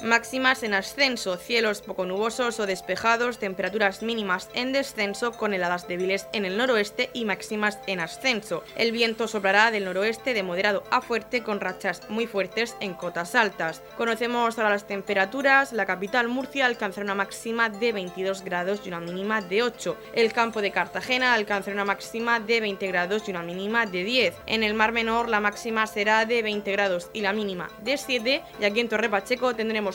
Máximas 0.06 0.62
en 0.62 0.76
ascenso, 0.76 1.36
cielos 1.36 1.82
poco 1.82 2.06
nubosos 2.06 2.60
o 2.60 2.68
despejados, 2.68 3.40
temperaturas 3.40 4.04
mínimas 4.04 4.50
en 4.54 4.72
descenso 4.72 5.32
con 5.32 5.52
heladas 5.52 5.88
débiles 5.88 6.28
en 6.32 6.46
el 6.46 6.58
noroeste 6.58 7.10
y 7.12 7.26
máximas 7.26 7.80
en 7.88 8.00
ascenso. 8.00 8.64
El 8.78 8.92
viento 8.92 9.28
soplará 9.28 9.72
del 9.72 9.86
noroeste 9.86 10.36
de 10.36 10.44
moderado 10.44 10.84
a 10.92 11.02
fuerte 11.02 11.42
con 11.42 11.60
rachas 11.60 12.04
muy 12.08 12.28
fuertes 12.28 12.76
en 12.82 12.94
cotas 12.94 13.34
altas. 13.34 13.82
Conocemos 13.98 14.60
ahora 14.60 14.70
las 14.70 14.86
temperaturas. 14.86 15.74
La 15.74 15.88
capital 15.88 16.28
Murcia 16.28 16.68
alcanzará 16.68 17.06
una 17.06 17.16
máxima 17.16 17.70
de 17.70 17.92
22 17.92 18.44
grados 18.44 18.82
y 18.86 18.90
una 18.90 19.00
mínima 19.00 19.42
de 19.42 19.64
8. 19.64 19.98
El 20.14 20.34
campo 20.34 20.62
de 20.62 20.70
Cartagena 20.70 21.34
alcanzará 21.34 21.74
una 21.74 21.86
máxima 21.86 22.40
de 22.40 22.62
20 22.62 22.86
grados 22.90 23.24
y 23.28 23.32
una 23.32 23.42
mínima 23.42 23.88
de 23.88 24.04
10. 24.04 24.36
En 24.46 24.62
el 24.62 24.76
Mar 24.76 24.92
Menor 24.92 25.30
la 25.30 25.40
máxima 25.40 25.88
será 25.88 26.28
de 26.28 26.44
20 26.44 26.72
grados 26.74 27.10
y 27.12 27.22
la 27.22 27.34
mínima 27.34 27.72
de 27.82 27.98
7 27.98 28.44
y 28.60 28.66
aquí 28.66 28.82
en 28.82 28.90
Torre 28.90 29.10
Pacheco 29.10 29.56
tendremos 29.56 29.95